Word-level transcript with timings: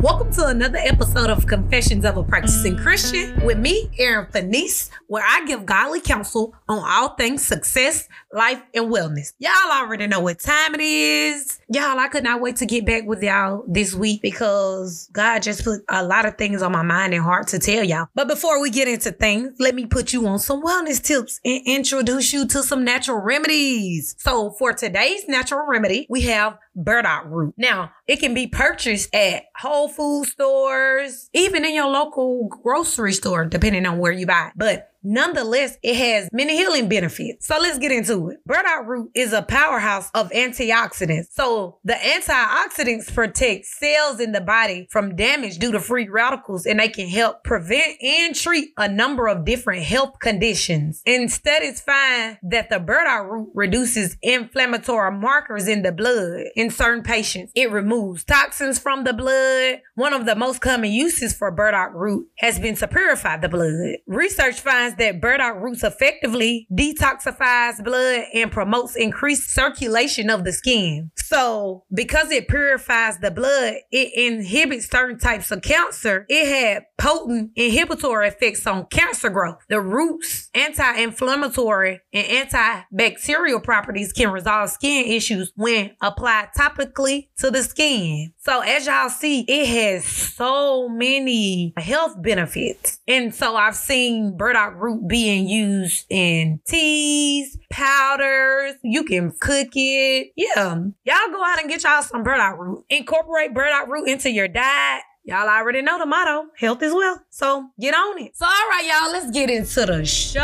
Welcome 0.00 0.32
to 0.32 0.46
another 0.46 0.78
episode 0.78 1.28
of 1.28 1.46
Confessions 1.46 2.06
of 2.06 2.16
a 2.16 2.24
Practicing 2.24 2.74
mm. 2.74 2.82
Christian 2.82 3.44
with 3.44 3.58
me, 3.58 3.90
Erin 3.98 4.28
Feniece, 4.32 4.88
where 5.08 5.22
I 5.22 5.44
give 5.44 5.66
godly 5.66 6.00
counsel 6.00 6.54
on 6.70 6.82
all 6.82 7.10
things 7.16 7.46
success, 7.46 8.08
life, 8.32 8.62
and 8.72 8.86
wellness. 8.86 9.34
Y'all 9.38 9.50
already 9.70 10.06
know 10.06 10.20
what 10.20 10.38
time 10.38 10.74
it 10.74 10.80
is. 10.80 11.58
Y'all, 11.68 11.98
I 11.98 12.08
could 12.08 12.24
not 12.24 12.40
wait 12.40 12.56
to 12.56 12.66
get 12.66 12.86
back 12.86 13.04
with 13.04 13.22
y'all 13.22 13.62
this 13.68 13.92
week 13.92 14.22
because 14.22 15.10
God 15.12 15.42
just 15.42 15.64
put 15.64 15.82
a 15.90 16.02
lot 16.02 16.24
of 16.24 16.38
things 16.38 16.62
on 16.62 16.72
my 16.72 16.82
mind 16.82 17.12
and 17.12 17.22
heart 17.22 17.48
to 17.48 17.58
tell 17.58 17.84
y'all. 17.84 18.08
But 18.14 18.26
before 18.26 18.58
we 18.62 18.70
get 18.70 18.88
into 18.88 19.12
things, 19.12 19.54
let 19.58 19.74
me 19.74 19.84
put 19.84 20.14
you 20.14 20.26
on 20.26 20.38
some 20.38 20.62
wellness 20.62 21.02
tips 21.02 21.40
and 21.44 21.60
introduce 21.66 22.32
you 22.32 22.46
to 22.46 22.62
some 22.62 22.86
natural 22.86 23.18
remedies. 23.18 24.16
So 24.18 24.52
for 24.52 24.72
today's 24.72 25.28
natural 25.28 25.66
remedy, 25.66 26.06
we 26.08 26.22
have 26.22 26.56
burdock 26.84 27.24
root. 27.26 27.54
Now, 27.56 27.92
it 28.06 28.20
can 28.20 28.34
be 28.34 28.46
purchased 28.46 29.14
at 29.14 29.44
Whole 29.56 29.88
Food 29.88 30.26
stores, 30.26 31.28
even 31.32 31.64
in 31.64 31.74
your 31.74 31.88
local 31.88 32.48
grocery 32.48 33.12
store, 33.12 33.44
depending 33.44 33.86
on 33.86 33.98
where 33.98 34.12
you 34.12 34.26
buy 34.26 34.48
it. 34.48 34.52
But 34.56 34.89
Nonetheless, 35.02 35.78
it 35.82 35.96
has 35.96 36.28
many 36.32 36.56
healing 36.56 36.88
benefits. 36.88 37.46
So 37.46 37.58
let's 37.58 37.78
get 37.78 37.92
into 37.92 38.30
it. 38.30 38.38
Burdock 38.44 38.86
root 38.86 39.10
is 39.14 39.32
a 39.32 39.42
powerhouse 39.42 40.10
of 40.14 40.30
antioxidants. 40.30 41.26
So 41.30 41.78
the 41.84 41.94
antioxidants 41.94 43.12
protect 43.14 43.66
cells 43.66 44.20
in 44.20 44.32
the 44.32 44.40
body 44.40 44.86
from 44.90 45.16
damage 45.16 45.58
due 45.58 45.72
to 45.72 45.80
free 45.80 46.08
radicals 46.08 46.66
and 46.66 46.80
they 46.80 46.88
can 46.88 47.08
help 47.08 47.44
prevent 47.44 48.02
and 48.02 48.34
treat 48.34 48.70
a 48.76 48.88
number 48.88 49.26
of 49.26 49.44
different 49.44 49.84
health 49.84 50.18
conditions. 50.20 51.02
And 51.06 51.30
studies 51.30 51.80
find 51.80 52.38
that 52.42 52.68
the 52.68 52.78
burdock 52.78 53.30
root 53.30 53.50
reduces 53.54 54.16
inflammatory 54.22 55.12
markers 55.12 55.68
in 55.68 55.82
the 55.82 55.92
blood 55.92 56.44
in 56.56 56.70
certain 56.70 57.02
patients. 57.02 57.52
It 57.54 57.70
removes 57.70 58.24
toxins 58.24 58.78
from 58.78 59.04
the 59.04 59.12
blood. 59.12 59.80
One 59.94 60.12
of 60.12 60.26
the 60.26 60.34
most 60.34 60.60
common 60.60 60.92
uses 60.92 61.34
for 61.34 61.50
burdock 61.50 61.92
root 61.94 62.28
has 62.38 62.58
been 62.58 62.74
to 62.76 62.88
purify 62.88 63.38
the 63.38 63.48
blood. 63.48 63.96
Research 64.06 64.60
finds 64.60 64.89
that 64.96 65.20
burdock 65.20 65.56
roots 65.56 65.84
effectively 65.84 66.66
detoxifies 66.72 67.82
blood 67.82 68.24
and 68.34 68.50
promotes 68.50 68.96
increased 68.96 69.50
circulation 69.50 70.30
of 70.30 70.44
the 70.44 70.52
skin. 70.52 71.10
So, 71.16 71.84
because 71.92 72.30
it 72.30 72.48
purifies 72.48 73.18
the 73.18 73.30
blood, 73.30 73.74
it 73.90 74.12
inhibits 74.14 74.90
certain 74.90 75.18
types 75.18 75.50
of 75.50 75.62
cancer. 75.62 76.26
It 76.28 76.48
had 76.48 76.84
potent 76.98 77.52
inhibitory 77.56 78.28
effects 78.28 78.66
on 78.66 78.86
cancer 78.86 79.30
growth. 79.30 79.58
The 79.68 79.80
roots, 79.80 80.50
anti-inflammatory 80.54 82.00
and 82.12 82.50
antibacterial 82.50 83.62
properties 83.62 84.12
can 84.12 84.30
resolve 84.30 84.70
skin 84.70 85.06
issues 85.06 85.52
when 85.56 85.92
applied 86.00 86.48
topically 86.56 87.28
to 87.38 87.50
the 87.50 87.62
skin. 87.62 88.32
So 88.38 88.60
as 88.60 88.86
y'all 88.86 89.08
see, 89.08 89.44
it 89.46 89.66
has 89.66 90.04
so 90.04 90.88
many 90.88 91.72
health 91.76 92.20
benefits. 92.20 92.98
And 93.06 93.34
so 93.34 93.56
I've 93.56 93.76
seen 93.76 94.36
burdock 94.36 94.79
root 94.80 95.06
being 95.06 95.48
used 95.48 96.06
in 96.08 96.60
teas, 96.66 97.58
powders. 97.70 98.74
You 98.82 99.04
can 99.04 99.32
cook 99.40 99.68
it. 99.74 100.32
Yeah. 100.36 100.74
Y'all 101.04 101.30
go 101.32 101.44
out 101.44 101.60
and 101.60 101.68
get 101.68 101.84
y'all 101.84 102.02
some 102.02 102.22
burdock 102.22 102.58
root. 102.58 102.84
Incorporate 102.88 103.54
burdock 103.54 103.88
root 103.88 104.08
into 104.08 104.30
your 104.30 104.48
diet. 104.48 105.02
Y'all 105.24 105.48
already 105.48 105.82
know 105.82 105.98
the 105.98 106.06
motto, 106.06 106.46
health 106.56 106.82
is 106.82 106.94
wealth. 106.94 107.20
So 107.28 107.68
get 107.78 107.94
on 107.94 108.18
it. 108.18 108.36
So 108.36 108.46
all 108.46 108.50
right, 108.50 108.84
y'all, 108.84 109.12
let's 109.12 109.30
get 109.30 109.50
into 109.50 109.86
the 109.86 110.04
show. 110.04 110.40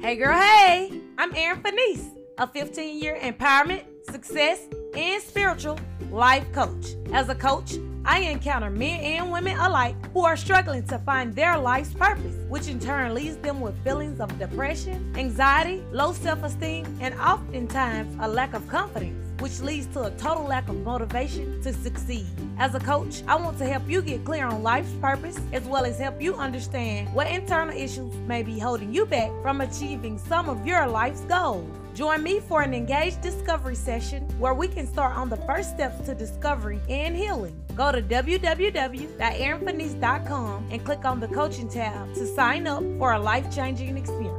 Hey 0.00 0.16
girl, 0.16 0.38
hey, 0.38 1.02
I'm 1.18 1.34
Erin 1.34 1.62
Feniece, 1.62 2.10
a 2.38 2.46
15 2.46 3.02
year 3.02 3.18
empowerment, 3.20 3.82
success, 4.10 4.60
and 4.94 5.22
spiritual 5.22 5.78
life 6.10 6.50
coach. 6.52 6.97
As 7.12 7.28
a 7.28 7.34
coach, 7.34 7.76
I 8.04 8.20
encounter 8.20 8.70
men 8.70 9.00
and 9.00 9.32
women 9.32 9.56
alike 9.58 9.96
who 10.12 10.24
are 10.24 10.36
struggling 10.36 10.84
to 10.88 10.98
find 10.98 11.34
their 11.34 11.58
life's 11.58 11.92
purpose, 11.94 12.36
which 12.48 12.68
in 12.68 12.78
turn 12.78 13.14
leaves 13.14 13.36
them 13.38 13.60
with 13.60 13.82
feelings 13.82 14.20
of 14.20 14.38
depression, 14.38 15.12
anxiety, 15.16 15.82
low 15.90 16.12
self 16.12 16.42
esteem, 16.42 16.84
and 17.00 17.14
oftentimes 17.14 18.16
a 18.20 18.28
lack 18.28 18.52
of 18.54 18.66
confidence 18.68 19.28
which 19.40 19.60
leads 19.60 19.86
to 19.86 20.02
a 20.02 20.10
total 20.12 20.44
lack 20.44 20.68
of 20.68 20.76
motivation 20.78 21.62
to 21.62 21.72
succeed. 21.72 22.26
As 22.58 22.74
a 22.74 22.80
coach, 22.80 23.22
I 23.28 23.36
want 23.36 23.56
to 23.58 23.66
help 23.66 23.88
you 23.88 24.02
get 24.02 24.24
clear 24.24 24.46
on 24.46 24.62
life's 24.62 24.92
purpose 25.00 25.38
as 25.52 25.62
well 25.62 25.84
as 25.84 25.98
help 25.98 26.20
you 26.20 26.34
understand 26.34 27.12
what 27.14 27.28
internal 27.28 27.76
issues 27.76 28.12
may 28.26 28.42
be 28.42 28.58
holding 28.58 28.92
you 28.92 29.06
back 29.06 29.30
from 29.42 29.60
achieving 29.60 30.18
some 30.18 30.48
of 30.48 30.66
your 30.66 30.86
life's 30.88 31.20
goals. 31.22 31.70
Join 31.98 32.22
me 32.22 32.38
for 32.38 32.62
an 32.62 32.72
engaged 32.74 33.22
discovery 33.22 33.74
session 33.74 34.22
where 34.38 34.54
we 34.54 34.68
can 34.68 34.86
start 34.86 35.16
on 35.16 35.28
the 35.28 35.36
first 35.38 35.70
steps 35.70 36.06
to 36.06 36.14
discovery 36.14 36.78
and 36.88 37.16
healing. 37.16 37.60
Go 37.74 37.90
to 37.90 38.00
www.erinfeniece.com 38.00 40.68
and 40.70 40.84
click 40.84 41.04
on 41.04 41.18
the 41.18 41.26
coaching 41.26 41.68
tab 41.68 42.14
to 42.14 42.24
sign 42.24 42.68
up 42.68 42.84
for 42.98 43.14
a 43.14 43.18
life 43.18 43.52
changing 43.52 43.96
experience. 43.96 44.36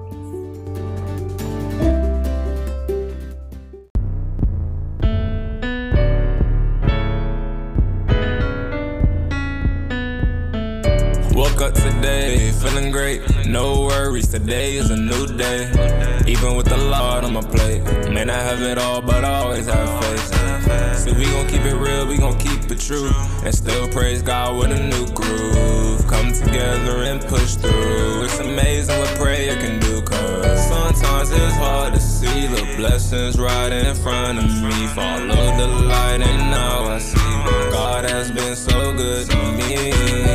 Woke 11.35 11.61
up 11.61 11.73
today, 11.73 12.53
feeling 12.61 12.89
great. 12.89 13.21
No 13.45 13.81
worries, 13.81 14.29
today 14.29 14.77
is 14.77 14.91
a 14.91 14.95
new 14.95 15.27
day. 15.35 16.08
Even 16.29 16.55
with 16.55 16.67
the 16.67 16.77
lot 16.77 17.23
on 17.23 17.33
my 17.33 17.41
plate. 17.41 17.81
May 18.11 18.23
not 18.23 18.39
have 18.39 18.61
it 18.61 18.77
all, 18.77 19.01
but 19.01 19.25
I 19.25 19.39
always 19.41 19.65
have 19.65 20.03
faith. 20.03 20.99
So 20.99 21.11
we 21.13 21.25
gon' 21.25 21.47
keep 21.47 21.61
it 21.61 21.73
real, 21.73 22.05
we 22.05 22.17
gon' 22.17 22.37
keep 22.37 22.69
it 22.69 22.79
true. 22.79 23.09
And 23.43 23.53
still 23.53 23.87
praise 23.87 24.21
God 24.21 24.55
with 24.59 24.71
a 24.71 24.79
new 24.93 25.07
groove. 25.07 26.05
Come 26.07 26.31
together 26.31 27.01
and 27.01 27.19
push 27.19 27.55
through. 27.55 28.25
It's 28.25 28.37
amazing 28.37 28.99
what 28.99 29.09
prayer 29.17 29.55
can 29.59 29.79
do, 29.79 30.03
cause 30.03 30.67
sometimes 30.67 31.31
it's 31.31 31.55
hard 31.55 31.93
to 31.95 31.99
see 31.99 32.45
the 32.45 32.75
blessings 32.77 33.39
right 33.39 33.71
in 33.71 33.95
front 33.95 34.37
of 34.37 34.45
me. 34.45 34.85
Follow 34.93 35.57
the 35.57 35.67
light, 35.67 36.21
and 36.21 36.51
now 36.51 36.83
I 36.83 36.99
see 36.99 37.71
God 37.71 38.05
has 38.05 38.29
been 38.29 38.55
so 38.55 38.93
good 38.93 39.27
to 39.31 39.37
me. 39.53 40.28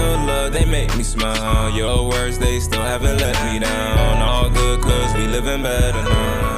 Love, 0.00 0.52
they 0.52 0.64
make 0.64 0.94
me 0.96 1.02
smile. 1.02 1.70
Your 1.70 2.08
words, 2.08 2.38
they 2.38 2.60
still 2.60 2.82
haven't 2.82 3.18
let 3.18 3.52
me 3.52 3.58
down. 3.58 4.22
All 4.22 4.48
good, 4.50 4.80
cause 4.80 5.14
we 5.14 5.26
living 5.26 5.62
better 5.62 6.02
now. 6.02 6.52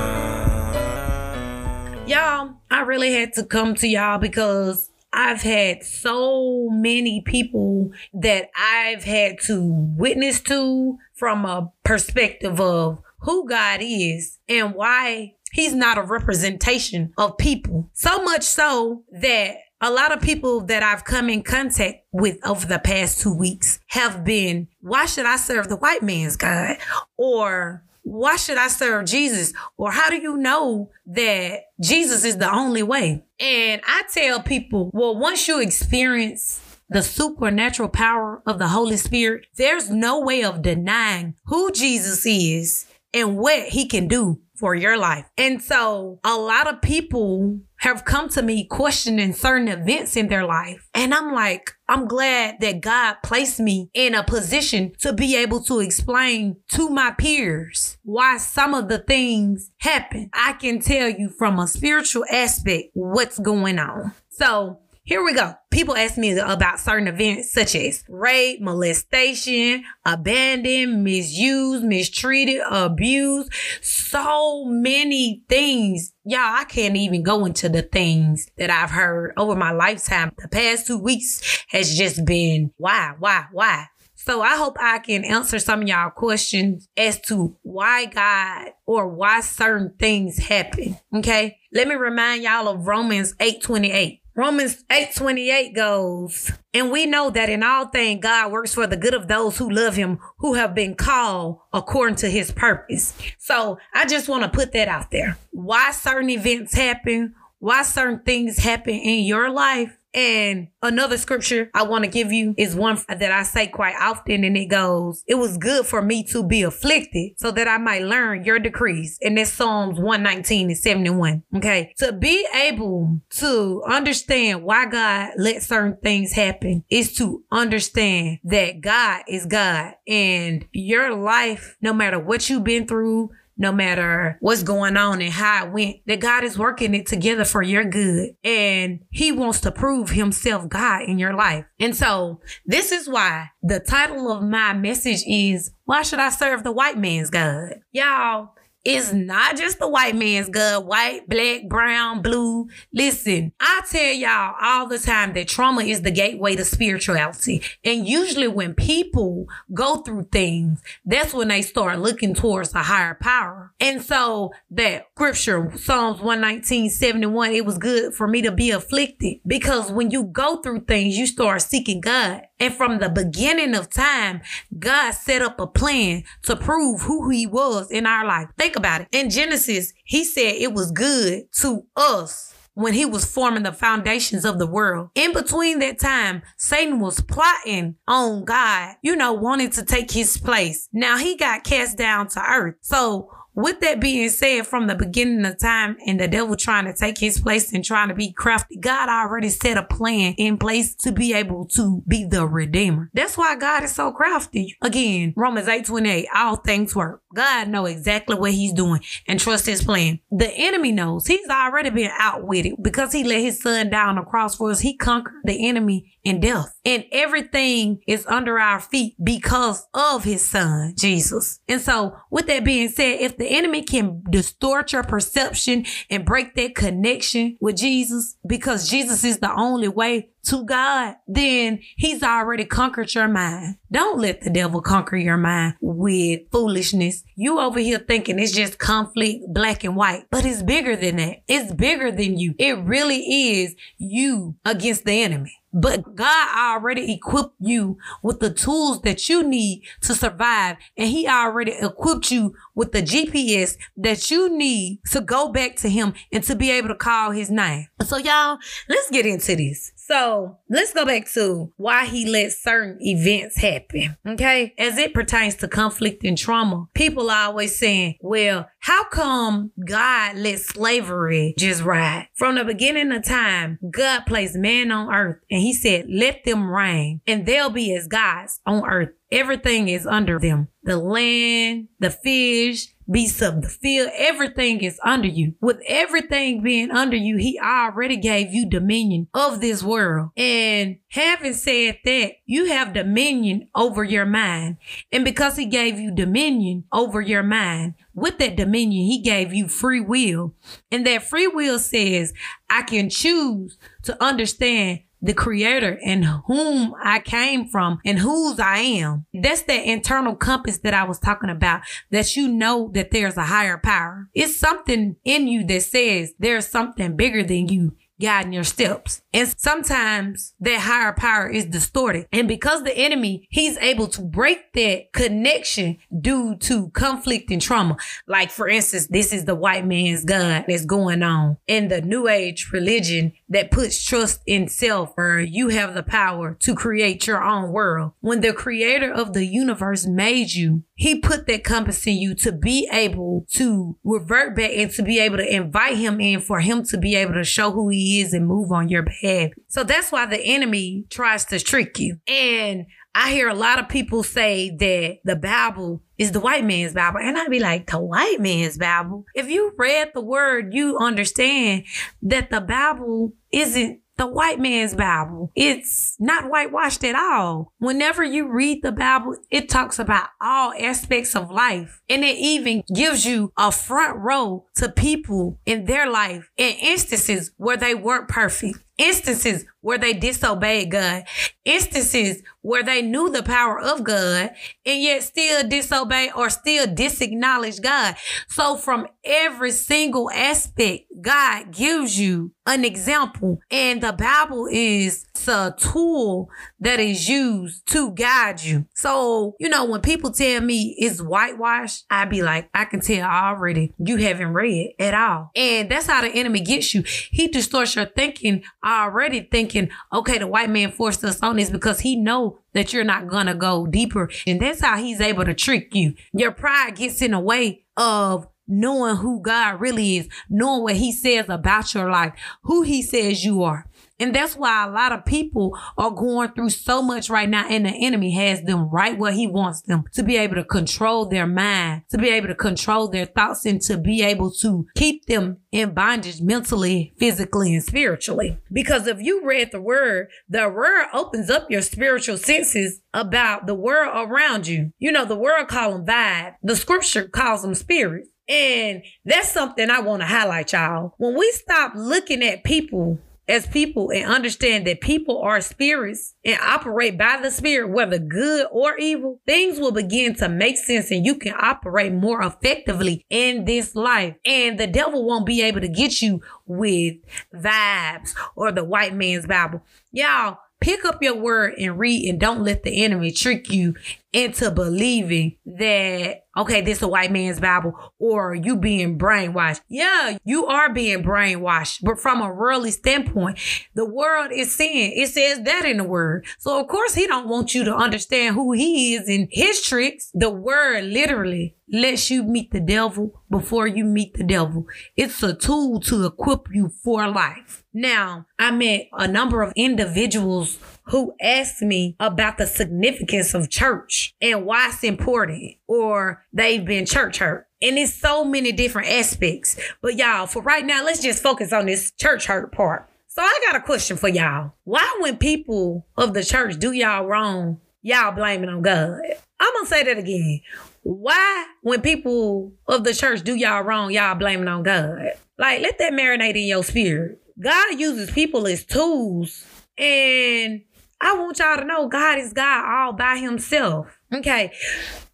Y'all, 2.07 2.55
I 2.71 2.83
really 2.83 3.13
had 3.13 3.33
to 3.35 3.45
come 3.45 3.75
to 3.77 3.89
y'all 3.89 4.19
because 4.19 4.91
I've 5.13 5.43
had 5.43 5.85
so 5.85 6.69
many 6.71 7.23
people 7.23 7.93
that 8.13 8.51
I've 8.57 9.05
had 9.05 9.41
to 9.43 9.63
witness 9.97 10.41
to 10.43 10.99
from 11.15 11.45
a 11.45 11.73
perspective 11.85 12.61
of 12.61 12.99
who 13.19 13.49
God 13.49 13.81
is 13.81 14.39
and 14.49 14.75
why 14.75 15.35
he's 15.53 15.73
not 15.75 15.99
a 15.99 16.03
representation 16.03 17.13
of 17.17 17.39
people. 17.39 17.89
So 17.93 18.23
much 18.25 18.43
so 18.43 19.05
that 19.13 19.57
a 19.85 19.91
lot 19.91 20.13
of 20.13 20.23
people 20.23 20.63
that 20.63 20.83
I've 20.83 21.05
come 21.05 21.29
in 21.29 21.43
contact 21.43 22.07
with 22.11 22.39
over 22.47 22.67
the 22.67 22.79
past 22.79 23.21
two 23.21 23.35
weeks 23.35 23.81
have 23.89 24.25
been, 24.25 24.67
why 24.81 25.05
should 25.05 25.27
I 25.27 25.37
serve 25.37 25.69
the 25.69 25.77
white 25.77 26.03
man's 26.03 26.37
God? 26.37 26.79
Or 27.19 27.85
why 28.01 28.37
should 28.37 28.57
I 28.57 28.69
serve 28.69 29.05
Jesus? 29.05 29.53
Or 29.77 29.93
how 29.93 30.09
do 30.09 30.17
you 30.17 30.39
know 30.39 30.91
that 31.05 31.65
Jesus 31.83 32.25
is 32.25 32.39
the 32.39 32.51
only 32.51 32.83
way? 32.83 33.25
And 33.39 33.83
I 33.87 34.05
tell 34.11 34.41
people, 34.41 34.91
well, 34.95 35.19
once 35.19 35.47
you 35.47 35.61
experience 35.61 36.63
the 36.89 37.03
supernatural 37.03 37.91
power 37.91 38.43
of 38.47 38.59
the 38.59 38.69
Holy 38.69 38.97
Spirit, 38.97 39.49
there's 39.57 39.91
no 39.91 40.19
way 40.19 40.45
of 40.45 40.63
denying 40.63 41.35
who 41.45 41.71
Jesus 41.73 42.25
is 42.25 42.87
and 43.13 43.37
what 43.37 43.65
he 43.65 43.87
can 43.87 44.09
do 44.09 44.41
for 44.57 44.75
your 44.75 44.97
life. 44.97 45.27
And 45.37 45.61
so 45.61 46.21
a 46.25 46.37
lot 46.37 46.73
of 46.73 46.81
people 46.81 47.61
have 47.85 48.07
come 48.07 48.31
to 48.31 48.41
me 48.41 48.65
questioning 48.65 49.35
certain 49.35 49.69
events 49.69 50.17
in 50.17 50.29
their 50.29 50.47
life. 50.47 50.89
And 50.95 51.13
I'm 51.13 51.35
like, 51.35 51.71
I'm 51.87 52.09
glad 52.09 52.55
that 52.61 52.81
God 52.81 53.17
placed 53.23 53.61
me 53.61 53.91
in 53.93 54.15
a 54.15 54.25
position 54.25 54.93
to 55.01 55.13
be 55.13 55.37
able 55.37 55.63
to 55.65 55.81
explain 55.81 56.57
to 56.73 56.89
my 56.89 57.11
peers 57.11 57.99
why 58.03 58.39
some 58.39 58.73
of 58.73 58.89
the 58.89 59.01
things 59.01 59.71
happen. 59.81 60.31
I 60.33 60.55
can 60.55 60.81
tell 60.81 61.11
you 61.11 61.29
from 61.29 61.59
a 61.59 61.69
spiritual 61.69 62.25
aspect 62.33 62.89
what's 62.95 63.39
going 63.39 63.79
on. 63.79 64.15
So 64.31 64.81
here 65.07 65.23
we 65.23 65.35
go. 65.35 65.55
People 65.71 65.97
ask 65.97 66.17
me 66.17 66.39
about 66.39 66.81
certain 66.81 67.09
events 67.09 67.53
such 67.53 67.75
as 67.75 68.05
rape, 68.09 68.63
molestation, 68.63 69.85
abandoned, 70.07 71.05
misused, 71.05 71.85
mistreated, 71.85 72.63
abused. 72.71 73.53
So 73.83 74.65
many 74.65 75.43
things. 75.47 76.15
Y'all, 76.25 76.41
I 76.41 76.65
can't 76.65 76.97
even 76.97 77.23
go 77.23 77.45
into 77.45 77.69
the 77.69 77.83
things 77.83 78.49
that 78.57 78.71
I've 78.71 78.91
heard 78.91 79.35
over 79.37 79.55
my 79.55 79.73
lifetime. 79.73 80.33
The 80.39 80.49
past 80.49 80.87
two 80.87 80.99
weeks 80.99 81.65
has 81.69 81.95
just 81.95 82.25
been 82.25 82.73
why, 82.79 83.13
why, 83.19 83.45
why? 83.53 83.89
So 84.15 84.41
I 84.41 84.57
hope 84.57 84.79
I 84.81 85.01
can 85.01 85.23
answer 85.23 85.59
some 85.59 85.83
of 85.83 85.89
y'all 85.89 86.09
questions 86.09 86.89
as 86.97 87.21
to 87.23 87.59
why 87.61 88.07
God 88.07 88.71
or 88.87 89.07
why 89.07 89.43
certain 89.43 89.93
things 89.99 90.39
happen. 90.39 90.97
Okay. 91.15 91.59
Let 91.75 91.89
me 91.89 91.95
remind 91.95 92.43
y'all 92.43 92.69
of 92.69 92.87
Romans 92.87 93.35
8 93.39 93.61
28. 93.61 94.23
Romans 94.37 94.85
8:28 94.91 95.75
goes, 95.75 96.51
and 96.73 96.91
we 96.91 97.07
know 97.07 97.31
that 97.31 97.49
in 97.49 97.63
all 97.63 97.87
things 97.87 98.21
God 98.21 98.51
works 98.51 98.75
for 98.75 98.87
the 98.87 98.97
good 98.97 99.15
of 99.15 99.29
those 99.29 99.59
who 99.59 99.71
love 99.71 99.95
him, 99.95 100.19
who 100.39 100.55
have 100.55 100.75
been 100.75 100.97
called 100.97 101.61
according 101.73 102.17
to 102.17 102.29
his 102.29 102.51
purpose. 102.51 103.15
So 103.39 103.79
I 103.93 104.07
just 104.07 104.29
want 104.29 104.43
to 104.43 104.49
put 104.49 104.73
that 104.73 104.89
out 104.89 105.13
there. 105.13 105.39
Why 105.53 105.93
certain 105.93 106.31
events 106.31 106.75
happen, 106.75 107.35
why 107.61 107.83
certain 107.83 108.21
things 108.21 108.59
happen 108.59 108.95
in 108.95 109.25
your 109.25 109.51
life 109.51 109.97
and 110.15 110.69
another 110.83 111.19
scripture 111.19 111.71
I 111.75 111.83
want 111.83 112.05
to 112.05 112.11
give 112.11 112.33
you 112.33 112.55
is 112.57 112.77
one 112.77 112.99
that 113.09 113.33
I 113.33 113.43
say 113.43 113.67
quite 113.67 113.97
often, 114.01 114.45
and 114.45 114.57
it 114.57 114.67
goes, 114.67 115.25
It 115.27 115.35
was 115.35 115.59
good 115.59 115.87
for 115.87 116.01
me 116.01 116.23
to 116.25 116.45
be 116.45 116.63
afflicted 116.63 117.33
so 117.37 117.51
that 117.51 117.67
I 117.67 117.79
might 117.79 118.03
learn 118.03 118.45
your 118.45 118.59
decrees. 118.59 119.19
And 119.21 119.37
that's 119.37 119.53
Psalms 119.53 119.99
119 119.99 120.69
and 120.69 120.79
71. 120.79 121.43
Okay. 121.57 121.93
To 121.99 122.13
be 122.13 122.47
able 122.55 123.21
to 123.31 123.83
understand 123.87 124.63
why 124.63 124.87
God 124.87 125.33
let 125.37 125.63
certain 125.63 125.97
things 126.03 126.33
happen 126.33 126.85
is 126.89 127.15
to 127.15 127.43
understand 127.51 128.39
that 128.45 128.81
God 128.81 129.23
is 129.29 129.47
God 129.47 129.95
and 130.07 130.65
your 130.73 131.15
life, 131.15 131.77
no 131.81 131.93
matter 131.93 132.19
what 132.19 132.49
you've 132.49 132.65
been 132.65 132.87
through, 132.87 133.31
no 133.57 133.73
matter 133.73 134.37
what's 134.41 134.63
going 134.63 134.97
on 134.97 135.21
and 135.23 135.33
how 135.33 135.67
it 135.67 135.73
went, 135.73 135.97
that 136.07 136.21
God 136.21 136.45
is 136.45 136.59
working 136.59 136.95
it 136.95 137.07
together 137.07 137.45
for 137.45 137.63
your 137.63 137.85
good. 137.85 138.31
And 138.43 139.01
He 139.11 139.33
wants 139.33 139.61
to 139.61 139.73
prove 139.73 140.11
Himself 140.11 140.69
God 140.69 141.03
in 141.03 141.19
your 141.19 141.35
life. 141.35 141.65
And 141.79 141.97
so 141.97 142.41
this 142.67 142.93
is 142.93 143.09
why 143.09 143.51
the 143.63 143.81
title 143.81 144.31
of 144.31 144.43
my 144.43 144.73
message 144.73 145.23
is 145.27 145.73
Why 145.85 146.03
Should 146.03 146.19
I 146.19 146.31
Serve 146.31 146.65
the 146.65 146.73
White 146.73 146.99
Man's 146.99 147.31
God? 147.31 147.81
Y'all, 147.93 148.55
it's 148.85 149.13
not 149.15 149.57
just 149.57 149.79
the 149.79 149.89
white 149.89 150.15
man's 150.15 150.51
God, 150.51 150.85
white, 150.85 151.27
black, 151.27 151.69
brown, 151.69 152.21
blue. 152.21 152.69
Listen, 152.93 153.53
I 153.59 153.81
tell 153.91 154.13
y'all 154.13 154.55
all 154.61 154.87
the 154.87 154.99
time 154.99 155.33
that 155.33 155.49
trauma 155.49 155.83
is 155.83 156.03
the 156.03 156.11
gateway 156.11 156.55
to 156.57 156.65
spirituality. 156.67 157.63
And 157.83 158.07
usually 158.07 158.49
when 158.49 158.75
people 158.75 159.47
go 159.73 159.97
through 160.03 160.29
things, 160.31 160.83
that's 161.05 161.33
when 161.33 161.49
they 161.49 161.63
start 161.63 161.99
looking 161.99 162.35
towards 162.35 162.75
a 162.75 162.83
higher 162.83 163.15
power. 163.15 163.73
And 163.81 164.03
so 164.03 164.53
that 164.73 165.07
scripture, 165.15 165.73
Psalms 165.77 166.21
119, 166.21 166.91
71, 166.91 167.53
it 167.53 167.65
was 167.65 167.79
good 167.79 168.15
for 168.15 168.29
me 168.29 168.43
to 168.43 168.53
be 168.53 168.71
afflicted 168.71 169.39
because 169.47 169.91
when 169.91 170.11
you 170.11 170.25
go 170.25 170.59
through 170.59 170.81
things, 170.81 171.17
you 171.17 171.27
start 171.27 171.63
seeking 171.63 172.03
God. 172.03 172.43
And 172.61 172.73
from 172.73 172.99
the 172.99 173.09
beginning 173.09 173.75
of 173.75 173.91
time, 173.91 174.41
God 174.79 175.13
set 175.13 175.43
up 175.43 175.59
a 175.59 175.67
plan 175.67 176.25
to 176.43 176.57
prove 176.57 177.03
who 177.03 177.29
he 177.29 177.47
was 177.47 177.91
in 177.91 178.07
our 178.07 178.25
life. 178.25 178.49
Think 178.57 178.74
about 178.77 179.03
it. 179.03 179.09
In 179.13 179.31
Genesis, 179.31 179.93
he 180.05 180.25
said 180.25 180.55
it 180.57 180.73
was 180.73 180.91
good 180.91 181.45
to 181.61 181.87
us 181.97 182.55
when 182.75 182.93
he 182.93 183.07
was 183.07 183.25
forming 183.25 183.63
the 183.63 183.73
foundations 183.73 184.45
of 184.45 184.59
the 184.59 184.67
world. 184.67 185.11
In 185.15 185.33
between 185.33 185.79
that 185.79 185.99
time, 185.99 186.43
Satan 186.57 186.99
was 186.99 187.21
plotting 187.21 187.97
on 188.07 188.45
God, 188.45 188.97
you 189.03 189.17
know, 189.17 189.33
wanting 189.33 189.71
to 189.71 189.85
take 189.85 190.11
his 190.11 190.37
place. 190.37 190.89
Now 190.93 191.17
he 191.17 191.37
got 191.37 191.65
cast 191.65 191.97
down 191.97 192.29
to 192.29 192.41
earth. 192.41 192.75
So 192.81 193.31
with 193.55 193.81
that 193.81 194.01
being 194.01 194.29
said, 194.31 194.67
from 194.67 194.89
the 194.89 194.97
beginning 194.97 195.45
of 195.45 195.59
time 195.59 195.97
and 196.05 196.19
the 196.19 196.27
devil 196.27 196.57
trying 196.57 196.87
to 196.87 196.93
take 196.93 197.19
his 197.19 197.41
place 197.41 197.73
and 197.73 197.85
trying 197.85 198.09
to 198.09 198.15
be 198.15 198.33
crafty, 198.33 198.77
God 198.77 199.09
already 199.09 199.49
set 199.49 199.77
a 199.77 199.85
plan 199.85 200.35
in 200.37 200.59
place 200.59 200.95
to 200.97 201.13
be 201.13 201.33
able 201.33 201.67
to 201.69 202.03
be 202.09 202.25
the 202.25 202.47
redeemer. 202.49 203.11
That's 203.15 203.39
why 203.39 203.55
God 203.57 203.85
is 203.85 203.95
so 203.95 204.11
crafty. 204.11 204.77
Again, 204.83 205.35
Romans 205.37 205.69
8 205.69 205.85
28, 205.85 206.27
all 206.35 206.57
things 206.57 206.97
work. 206.97 207.23
God 207.35 207.69
know 207.69 207.87
exactly 207.87 208.37
what 208.37 208.53
he's 208.53 208.73
doing 208.73 209.01
and 209.27 209.39
trust 209.39 209.67
his 209.67 209.83
plan. 209.83 210.21
The 210.31 210.51
enemy 210.51 210.93
knows 210.93 211.27
he's 211.27 211.49
already 211.49 211.91
been 211.91 212.11
outwitted 212.19 212.75
because 212.83 213.13
he 213.13 213.25
let 213.25 213.41
his 213.41 213.61
son 213.61 213.91
die 213.91 214.07
on 214.07 214.17
the 214.17 214.23
cross 214.23 214.55
for 214.57 214.71
us. 214.71 214.81
He 214.81 214.97
conquered 214.97 215.35
the 215.45 215.69
enemy 215.69 216.15
and 216.25 216.41
death. 216.41 216.75
And 216.85 217.05
everything 217.13 218.01
is 218.07 218.27
under 218.27 218.59
our 218.59 218.81
feet 218.81 219.17
because 219.23 219.87
of 219.93 220.25
his 220.25 220.47
son, 220.49 220.95
Jesus. 220.97 221.61
And 221.69 221.81
so 221.81 222.17
with 222.31 222.47
that 222.47 222.65
being 222.65 222.89
said, 222.89 223.21
if 223.21 223.37
the 223.37 223.47
enemy 223.47 223.83
can 223.83 224.23
distort 224.31 224.93
your 224.93 225.03
perception 225.03 225.85
and 226.09 226.25
break 226.25 226.55
that 226.55 226.75
connection 226.75 227.57
with 227.61 227.77
Jesus, 227.77 228.37
because 228.47 228.89
Jesus 228.89 229.25
is 229.25 229.39
the 229.39 229.53
only 229.53 229.89
way 229.89 230.31
to 230.45 230.65
God, 230.65 231.17
then 231.27 231.81
he's 231.97 232.23
already 232.23 232.65
conquered 232.65 233.15
your 233.15 233.29
mind. 233.29 233.77
Don't 233.91 234.19
let 234.19 234.43
the 234.43 234.51
devil 234.51 234.81
conquer 234.81 235.17
your 235.17 235.37
mind 235.37 235.75
with 235.81 236.41
foolishness. 236.51 237.23
You 237.37 237.59
over 237.59 237.81
here 237.81 237.99
thinking 237.99 238.39
it's 238.39 238.53
just 238.53 238.79
conflict, 238.79 239.45
black 239.49 239.85
and 239.85 239.97
white, 239.97 240.27
but 240.31 240.45
it's 240.45 240.63
bigger 240.63 240.95
than 240.95 241.17
that. 241.17 241.43
It's 241.49 241.73
bigger 241.73 242.13
than 242.13 242.39
you. 242.39 242.55
It 242.59 242.79
really 242.79 243.53
is 243.53 243.75
you 243.99 244.57
against 244.65 245.05
the 245.05 245.23
enemy. 245.23 245.59
But 245.77 246.15
God 246.15 246.57
already 246.57 247.13
equipped 247.13 247.57
you 247.59 247.99
with 248.23 248.39
the 248.39 248.55
tools 248.55 249.03
that 249.03 249.29
you 249.29 249.43
need 249.43 249.83
to 250.03 250.15
survive. 250.15 250.77
And 250.97 251.09
he 251.09 251.27
already 251.27 251.73
equipped 251.73 252.31
you 252.31 252.55
with 252.77 252.93
the 252.93 253.03
GPS 253.03 253.77
that 253.97 254.31
you 254.31 254.57
need 254.57 255.01
to 255.11 255.21
go 255.21 255.51
back 255.51 255.75
to 255.77 255.89
him 255.89 256.15
and 256.31 256.45
to 256.45 256.55
be 256.55 256.71
able 256.71 256.89
to 256.89 256.95
call 256.95 257.33
his 257.33 257.51
name. 257.51 257.89
So 258.05 258.19
y'all, 258.19 258.59
let's 258.89 259.11
get 259.11 259.27
into 259.27 259.57
this. 259.57 259.91
So 259.97 260.59
let's 260.69 260.93
go 260.93 261.05
back 261.05 261.29
to 261.33 261.73
why 261.77 262.07
he 262.07 262.31
let 262.31 262.53
certain 262.53 262.99
events 263.01 263.57
happen. 263.57 264.17
Okay. 264.25 264.75
As 264.79 264.97
it 264.97 265.13
pertains 265.13 265.57
to 265.57 265.67
conflict 265.67 266.23
and 266.25 266.39
trauma, 266.39 266.87
people 266.95 267.24
are 267.31 267.49
always 267.49 267.79
saying, 267.79 268.17
well, 268.21 268.69
how 268.81 269.05
come 269.05 269.73
God 269.87 270.37
let 270.37 270.61
slavery 270.61 271.55
just 271.59 271.83
ride? 271.83 272.29
From 272.37 272.57
the 272.57 272.65
beginning 272.65 273.13
of 273.13 273.25
time, 273.25 273.79
God 273.91 274.27
placed 274.27 274.57
man 274.57 274.91
on 274.91 275.13
earth 275.13 275.39
and 275.51 275.61
he 275.61 275.73
said, 275.73 276.07
let 276.09 276.45
them 276.45 276.71
reign 276.71 277.21
and 277.27 277.47
they'll 277.47 277.71
be 277.71 277.95
as 277.95 278.07
gods 278.07 278.61
on 278.67 278.89
earth. 278.89 279.11
Everything 279.31 279.89
is 279.89 280.07
under 280.07 280.39
them. 280.39 280.69
The 280.85 280.97
land, 280.97 281.89
the 281.99 282.11
fish, 282.11 282.94
beasts 283.11 283.43
of 283.43 283.63
the 283.63 283.69
field, 283.69 284.11
everything 284.17 284.81
is 284.83 284.99
under 285.05 285.29
you. 285.29 285.55
With 285.61 285.81
everything 285.87 286.63
being 286.63 286.91
under 286.91 287.17
you, 287.17 287.37
he 287.37 287.59
already 287.59 288.17
gave 288.17 288.53
you 288.53 288.69
dominion 288.69 289.29
of 289.35 289.61
this 289.61 289.83
world. 289.83 290.31
And 290.37 290.99
having 291.11 291.55
said 291.55 291.99
that, 292.05 292.33
you 292.47 292.67
have 292.67 292.93
dominion 292.93 293.69
over 293.75 294.05
your 294.05 294.27
mind. 294.27 294.79
And 295.13 295.25
because 295.25 295.57
he 295.57 295.67
gave 295.67 295.99
you 295.99 296.15
dominion 296.15 296.85
over 296.93 297.21
your 297.21 297.43
mind, 297.43 297.95
with 298.15 298.39
that 298.39 298.57
dominion, 298.57 299.07
he 299.07 299.21
gave 299.21 299.53
you 299.53 299.69
free 299.69 300.01
will. 300.01 300.55
And 300.91 301.07
that 301.07 301.25
free 301.25 301.49
will 301.49 301.79
says, 301.79 302.33
I 302.71 302.83
can 302.83 303.11
choose 303.11 303.79
to 304.03 304.23
understand 304.23 305.01
the 305.25 305.35
creator 305.35 305.99
and 306.05 306.25
whom 306.47 306.95
I 307.03 307.19
came 307.21 307.67
from 307.67 308.01
and 308.05 308.19
whose 308.19 308.61
I 308.61 308.79
am. 308.79 309.27
That's 309.33 309.63
that 309.63 309.85
internal 309.85 310.37
compass 310.37 310.79
that 310.79 310.95
I 310.95 311.05
was 311.05 311.19
talking 311.19 311.51
about 311.51 311.81
that 312.11 312.37
you 312.37 312.49
know 312.49 312.91
that 312.95 313.11
there's 313.11 313.37
a 313.37 313.45
higher 313.45 313.79
power. 313.79 314.29
It's 314.35 314.57
something 314.57 315.17
in 315.25 315.49
you 315.49 315.65
that 315.67 315.83
says 315.83 316.35
there's 316.39 316.69
something 316.69 317.17
bigger 317.17 317.43
than 317.43 317.69
you 317.69 317.97
guiding 318.21 318.53
your 318.53 318.65
steps. 318.65 319.23
And 319.33 319.53
sometimes 319.59 320.55
that 320.61 320.81
higher 320.81 321.13
power 321.13 321.49
is 321.49 321.67
distorted. 321.67 322.27
And 322.33 322.47
because 322.47 322.83
the 322.83 322.97
enemy, 322.97 323.49
he's 323.51 323.77
able 323.79 324.07
to 324.09 324.23
break 324.23 324.73
that 324.75 325.13
connection 325.13 325.99
due 326.21 326.57
to 326.57 326.91
conflict 326.91 327.51
and 327.51 327.61
trauma. 327.61 327.97
Like, 328.27 328.51
for 328.51 328.69
instance, 328.69 329.09
this 329.09 329.33
is 329.33 329.45
the 329.45 329.55
white 329.55 329.87
man's 329.87 330.25
God 330.25 330.65
that's 330.69 330.87
going 330.87 331.23
on 331.23 331.57
in 331.67 331.89
the 331.89 332.01
new 332.01 332.29
age 332.29 332.71
religion 332.73 333.33
that 333.49 333.71
puts 333.71 334.03
trust 334.05 334.41
in 334.47 334.69
self 334.69 335.13
or 335.17 335.41
you 335.41 335.69
have 335.69 335.95
the 335.95 336.03
power 336.03 336.57
to 336.61 336.75
create 336.75 337.27
your 337.27 337.43
own 337.43 337.73
world. 337.73 338.13
When 338.21 338.41
the 338.41 338.53
creator 338.53 339.13
of 339.13 339.33
the 339.33 339.45
universe 339.45 340.07
made 340.07 340.53
you, 340.53 340.85
he 340.95 341.19
put 341.19 341.47
that 341.47 341.65
compass 341.65 342.07
in 342.07 342.17
you 342.17 342.35
to 342.37 342.53
be 342.53 342.89
able 342.93 343.47
to 343.55 343.97
revert 344.05 344.55
back 344.55 344.71
and 344.75 344.91
to 344.93 345.03
be 345.03 345.19
able 345.19 345.39
to 345.39 345.55
invite 345.55 345.97
him 345.97 346.21
in 346.21 346.41
for 346.41 346.61
him 346.61 346.85
to 346.85 346.97
be 346.97 347.17
able 347.17 347.35
to 347.35 347.45
show 347.45 347.73
who 347.73 347.89
he 347.89 348.04
is 348.21 348.33
and 348.33 348.47
move 348.47 348.73
on 348.73 348.89
your 348.89 349.03
behalf. 349.03 349.51
So 349.69 349.85
that's 349.85 350.13
why 350.13 350.27
the 350.27 350.41
enemy 350.41 351.05
tries 351.11 351.45
to 351.47 351.61
trick 351.61 351.99
you. 351.99 352.19
And 352.27 352.87
I 353.15 353.31
hear 353.33 353.49
a 353.49 353.55
lot 353.55 353.79
of 353.79 353.89
people 353.89 354.23
say 354.23 354.71
that 354.77 355.19
the 355.25 355.37
Bible 355.37 356.03
is 356.19 356.33
the 356.33 356.41
white 356.41 356.65
man's 356.65 356.95
Bible. 356.95 357.21
And 357.21 357.39
I'd 357.39 357.51
be 357.51 357.61
like, 357.61 357.91
the 357.91 358.01
white 358.01 358.41
man's 358.41 358.77
Bible? 358.77 359.25
If 359.35 359.49
you 359.49 359.73
read 359.79 360.11
the 360.15 360.21
word, 360.21 360.75
you 360.75 360.99
understand 360.99 361.85
that 362.23 362.51
the 362.51 362.61
Bible 362.61 363.33
isn't 363.53 364.01
the 364.17 364.27
white 364.27 364.61
man's 364.61 364.95
Bible. 364.95 365.51
It's 365.55 366.17
not 366.19 366.51
whitewashed 366.51 367.05
at 367.05 367.15
all. 367.15 367.73
Whenever 367.79 368.23
you 368.23 368.49
read 368.49 368.83
the 368.83 368.93
Bible, 368.93 369.37
it 369.51 369.69
talks 369.69 369.99
about 369.99 370.29
all 370.41 370.73
aspects 370.79 371.35
of 371.35 371.51
life. 371.51 372.01
And 372.09 372.25
it 372.25 372.37
even 372.37 372.85
gives 372.95 373.27
you 373.27 373.53
a 373.57 373.73
front 373.73 374.19
row 374.19 374.67
to 374.77 374.89
people 374.89 375.59
in 375.67 375.85
their 375.87 376.11
life 376.11 376.51
in 376.57 376.75
instances 376.81 377.53
where 377.57 377.77
they 377.77 377.95
weren't 377.95 378.29
perfect 378.29 378.79
instances 378.99 379.65
where 379.85 379.99
they 379.99 380.15
disobeyed 380.15 380.91
God, 380.91 381.25
instances 381.63 382.43
where 382.63 382.83
they 382.83 383.03
knew 383.03 383.29
the 383.29 383.43
power 383.43 383.79
of 383.79 384.03
God 384.03 384.51
and 384.87 385.03
yet 385.03 385.23
still 385.23 385.69
disobey 385.69 386.31
or 386.35 386.49
still 386.49 386.87
disacknowledge 386.87 387.83
God. 387.83 388.17
So 388.49 388.79
from 388.79 389.07
every 389.23 389.73
single 389.73 390.31
aspect, 390.31 391.05
God 391.21 391.71
gives 391.71 392.19
you 392.19 392.53
an 392.67 392.87
example 392.87 393.61
and 393.71 394.01
the 394.01 394.15
Bible 394.15 394.67
is 394.73 395.27
a 395.47 395.75
tool 395.77 396.49
that 396.81 396.99
is 396.99 397.29
used 397.29 397.87
to 397.89 398.13
guide 398.13 398.63
you. 398.63 398.87
So, 398.95 399.55
you 399.59 399.69
know, 399.69 399.85
when 399.85 400.01
people 400.01 400.31
tell 400.31 400.63
me 400.63 400.97
it's 400.99 401.21
whitewash, 401.21 402.03
I 402.09 402.25
be 402.25 402.43
like, 402.43 402.71
I 402.73 402.87
can 402.87 403.01
tell 403.01 403.29
already 403.29 403.93
you 403.99 404.17
haven't 404.17 404.55
read 404.55 404.95
at 404.99 405.13
all. 405.13 405.51
And 405.55 405.91
that's 405.91 406.07
how 406.07 406.23
the 406.23 406.29
enemy 406.29 406.61
gets 406.61 406.95
you. 406.95 407.05
He 407.31 407.49
distorts 407.49 407.97
your 407.97 408.07
thinking 408.07 408.63
already 408.83 409.43
thinking, 409.75 409.95
okay, 410.13 410.39
the 410.39 410.47
white 410.47 410.71
man 410.71 410.91
forced 410.93 411.25
us 411.25 411.43
on 411.43 411.57
this 411.57 411.71
because 411.71 412.01
he 412.01 412.17
know 412.17 412.59
that 412.73 412.93
you're 412.93 413.05
not 413.05 413.29
gonna 413.29 413.55
go 413.55 413.87
deeper. 413.87 414.31
And 414.47 414.61
that's 414.61 414.81
how 414.81 414.97
he's 414.97 415.21
able 415.21 415.45
to 415.45 415.55
trick 415.55 415.95
you. 415.95 416.15
Your 416.33 416.53
pride 416.53 416.97
gets 416.97 417.21
in 417.23 417.33
the 417.33 417.41
way 417.41 417.85
of 417.97 418.47
knowing 418.67 419.17
who 419.17 419.41
God 419.41 419.81
really 419.81 420.17
is, 420.17 420.29
knowing 420.49 420.83
what 420.83 420.97
he 420.97 421.13
says 421.13 421.47
about 421.49 421.93
your 421.93 422.11
life, 422.11 422.33
who 422.63 422.83
he 422.83 423.03
says 423.03 423.45
you 423.45 423.63
are. 423.63 423.87
And 424.19 424.35
that's 424.35 424.55
why 424.55 424.85
a 424.85 424.91
lot 424.91 425.13
of 425.13 425.25
people 425.25 425.77
are 425.99 426.11
going 426.11 426.51
through 426.53 426.71
so 426.71 427.03
much 427.03 427.29
right 427.29 427.49
now 427.49 427.67
and 427.69 427.85
the 427.85 427.91
enemy 427.91 428.31
has 428.33 428.63
them 428.63 428.89
right 428.91 429.19
where 429.19 429.33
he 429.33 429.47
wants 429.47 429.83
them 429.83 430.05
to 430.13 430.23
be 430.23 430.37
able 430.37 430.55
to 430.55 430.65
control 430.65 431.27
their 431.27 431.47
mind, 431.47 432.03
to 432.11 432.19
be 432.19 432.31
able 432.31 432.49
to 432.49 432.55
control 432.55 433.09
their 433.09 433.27
thoughts 433.27 433.67
and 433.67 433.81
to 433.83 433.99
be 433.99 434.23
able 434.23 434.51
to 434.53 434.87
keep 434.95 435.27
them 435.27 435.59
in 435.73 435.95
bondage 435.95 436.41
mentally, 436.41 437.13
physically, 437.19 437.75
and 437.75 437.83
spiritually. 437.83 438.59
Because 438.73 439.07
if 439.07 439.21
you 439.21 439.45
read 439.45 439.71
the 439.73 439.81
word, 439.81 440.29
the 440.49 440.69
word 440.69 441.07
opens 441.13 441.51
up 441.51 441.71
your 441.71 441.83
spiritual 441.83 442.39
senses 442.39 443.01
about 443.13 443.67
the 443.67 443.75
world 443.75 444.31
around 444.31 444.69
you. 444.69 444.93
You 444.99 445.11
know, 445.11 445.25
the 445.25 445.37
world 445.37 445.69
call 445.69 445.93
them 445.93 446.07
vibe. 446.07 446.55
The 446.63 446.77
scripture 446.77 447.25
calls 447.25 447.63
them 447.63 447.75
spirits. 447.75 448.29
And 448.49 449.03
that's 449.25 449.51
something 449.51 449.89
I 449.89 450.01
want 450.01 450.21
to 450.21 450.27
highlight, 450.27 450.73
y'all. 450.73 451.15
When 451.17 451.37
we 451.37 451.51
stop 451.53 451.93
looking 451.95 452.43
at 452.43 452.63
people 452.63 453.19
as 453.49 453.67
people 453.67 454.11
and 454.11 454.25
understand 454.31 454.87
that 454.87 455.01
people 455.01 455.41
are 455.43 455.61
spirits 455.61 456.35
and 456.45 456.59
operate 456.61 457.19
by 457.19 457.39
the 457.43 457.51
spirit, 457.51 457.91
whether 457.91 458.19
good 458.19 458.67
or 458.71 458.97
evil, 458.97 459.41
things 459.47 459.79
will 459.79 459.93
begin 459.93 460.35
to 460.35 460.49
make 460.49 460.77
sense 460.77 461.11
and 461.11 461.27
you 461.27 461.35
can 461.37 461.55
operate 461.59 462.13
more 462.13 462.43
effectively 462.43 463.25
in 463.29 463.65
this 463.65 463.95
life. 463.95 464.35
And 464.45 464.79
the 464.79 464.87
devil 464.87 465.25
won't 465.25 465.47
be 465.47 465.63
able 465.63 465.81
to 465.81 465.89
get 465.89 466.23
you 466.23 466.41
with 466.67 467.17
vibes 467.55 468.35
or 468.57 468.73
the 468.73 468.85
white 468.85 469.15
man's 469.15 469.47
Bible. 469.47 469.83
Y'all, 470.11 470.59
pick 470.81 471.05
up 471.05 471.23
your 471.23 471.37
word 471.37 471.75
and 471.79 471.99
read 471.99 472.29
and 472.29 472.41
don't 472.41 472.63
let 472.63 472.83
the 472.83 473.05
enemy 473.05 473.31
trick 473.31 473.71
you 473.71 473.95
into 474.33 474.71
believing 474.71 475.57
that 475.65 476.44
okay, 476.57 476.81
this 476.81 476.99
is 476.99 477.03
a 477.03 477.09
white 477.09 477.33
man's 477.33 477.61
Bible, 477.61 478.13
or 478.19 478.55
you 478.55 478.77
being 478.77 479.19
brainwashed. 479.19 479.81
Yeah, 479.89 480.39
you 480.45 480.67
are 480.67 480.93
being 480.93 481.23
brainwashed, 481.23 482.01
but 482.03 482.21
from 482.21 482.41
a 482.41 482.53
worldly 482.53 482.91
standpoint, 482.91 483.59
the 483.95 484.05
world 484.09 484.51
is 484.53 484.75
sin. 484.75 485.13
It 485.15 485.29
says 485.29 485.63
that 485.63 485.85
in 485.85 485.99
the 485.99 486.05
word. 486.05 486.47
So 486.59 486.81
of 486.81 486.89
course 486.89 487.15
he 487.15 487.27
don't 487.27 487.49
want 487.49 487.75
you 487.75 487.85
to 487.85 487.95
understand 487.95 488.55
who 488.55 488.73
he 488.73 489.15
is 489.15 489.29
and 489.29 489.49
his 489.51 489.83
tricks. 489.83 490.31
The 490.35 490.51
word 490.51 491.05
literally 491.05 491.77
lets 491.93 492.31
you 492.31 492.43
meet 492.43 492.71
the 492.73 492.81
devil 492.81 493.43
before 493.51 493.87
you 493.87 494.05
meet 494.05 494.35
the 494.35 494.45
devil. 494.45 494.87
It's 495.17 495.43
a 495.43 495.55
tool 495.55 496.01
to 496.01 496.25
equip 496.25 496.69
you 496.73 496.89
for 496.89 497.29
life. 497.29 497.85
Now, 497.93 498.47
I 498.59 498.71
met 498.71 499.09
a 499.13 499.29
number 499.29 499.63
of 499.63 499.73
individuals 499.77 500.79
who 501.07 501.35
asked 501.41 501.83
me 501.83 502.17
about 502.19 502.59
the 502.59 502.67
significance 502.67 503.55
of 503.55 503.71
church 503.71 504.35
and 504.41 504.65
why 504.65 504.89
it's 504.89 505.05
important, 505.05 505.75
or 505.87 506.45
they've 506.53 506.85
been 506.85 507.07
church 507.07 507.39
hurt. 507.39 507.67
And 507.83 507.99
it's 507.99 508.15
so 508.15 508.45
many 508.45 508.73
different 508.73 509.09
aspects. 509.09 509.79
But 510.01 510.17
y'all, 510.17 510.47
for 510.47 510.63
right 510.63 510.85
now, 510.85 511.05
let's 511.05 511.21
just 511.21 511.43
focus 511.43 511.73
on 511.73 511.87
this 511.87 512.13
church 512.13 512.47
hurt 512.47 512.73
part. 512.73 513.11
So 513.29 513.43
I 513.43 513.61
got 513.67 513.77
a 513.77 513.85
question 513.85 514.17
for 514.17 514.29
y'all. 514.29 514.73
Why, 514.85 515.19
when 515.21 515.37
people 515.37 516.07
of 516.17 516.35
the 516.35 516.45
church 516.45 516.79
do 516.79 516.93
y'all 516.93 517.27
wrong, 517.27 517.81
y'all 518.01 518.33
blame 518.33 518.63
it 518.63 518.69
on 518.69 518.81
God? 518.81 519.21
I'm 519.61 519.75
gonna 519.75 519.87
say 519.87 520.05
that 520.05 520.19
again. 520.19 520.61
Why, 521.03 521.67
when 521.83 522.01
people 522.01 522.73
of 522.89 523.05
the 523.05 523.13
church 523.13 523.43
do 523.43 523.55
y'all 523.55 523.83
wrong, 523.83 524.11
y'all 524.11 524.37
blame 524.37 524.63
it 524.63 524.69
on 524.69 524.83
God? 524.83 525.33
Like, 525.59 525.83
let 525.83 525.99
that 525.99 526.13
marinate 526.13 526.57
in 526.57 526.67
your 526.67 526.85
spirit. 526.85 527.41
God 527.61 527.99
uses 527.99 528.31
people 528.31 528.67
as 528.67 528.85
tools. 528.85 529.67
And 529.99 530.83
I 531.25 531.35
want 531.35 531.59
y'all 531.59 531.77
to 531.77 531.85
know 531.85 532.09
God 532.09 532.39
is 532.39 532.53
God 532.53 532.85
all 532.87 533.13
by 533.13 533.39
himself. 533.39 534.19
Okay. 534.33 534.73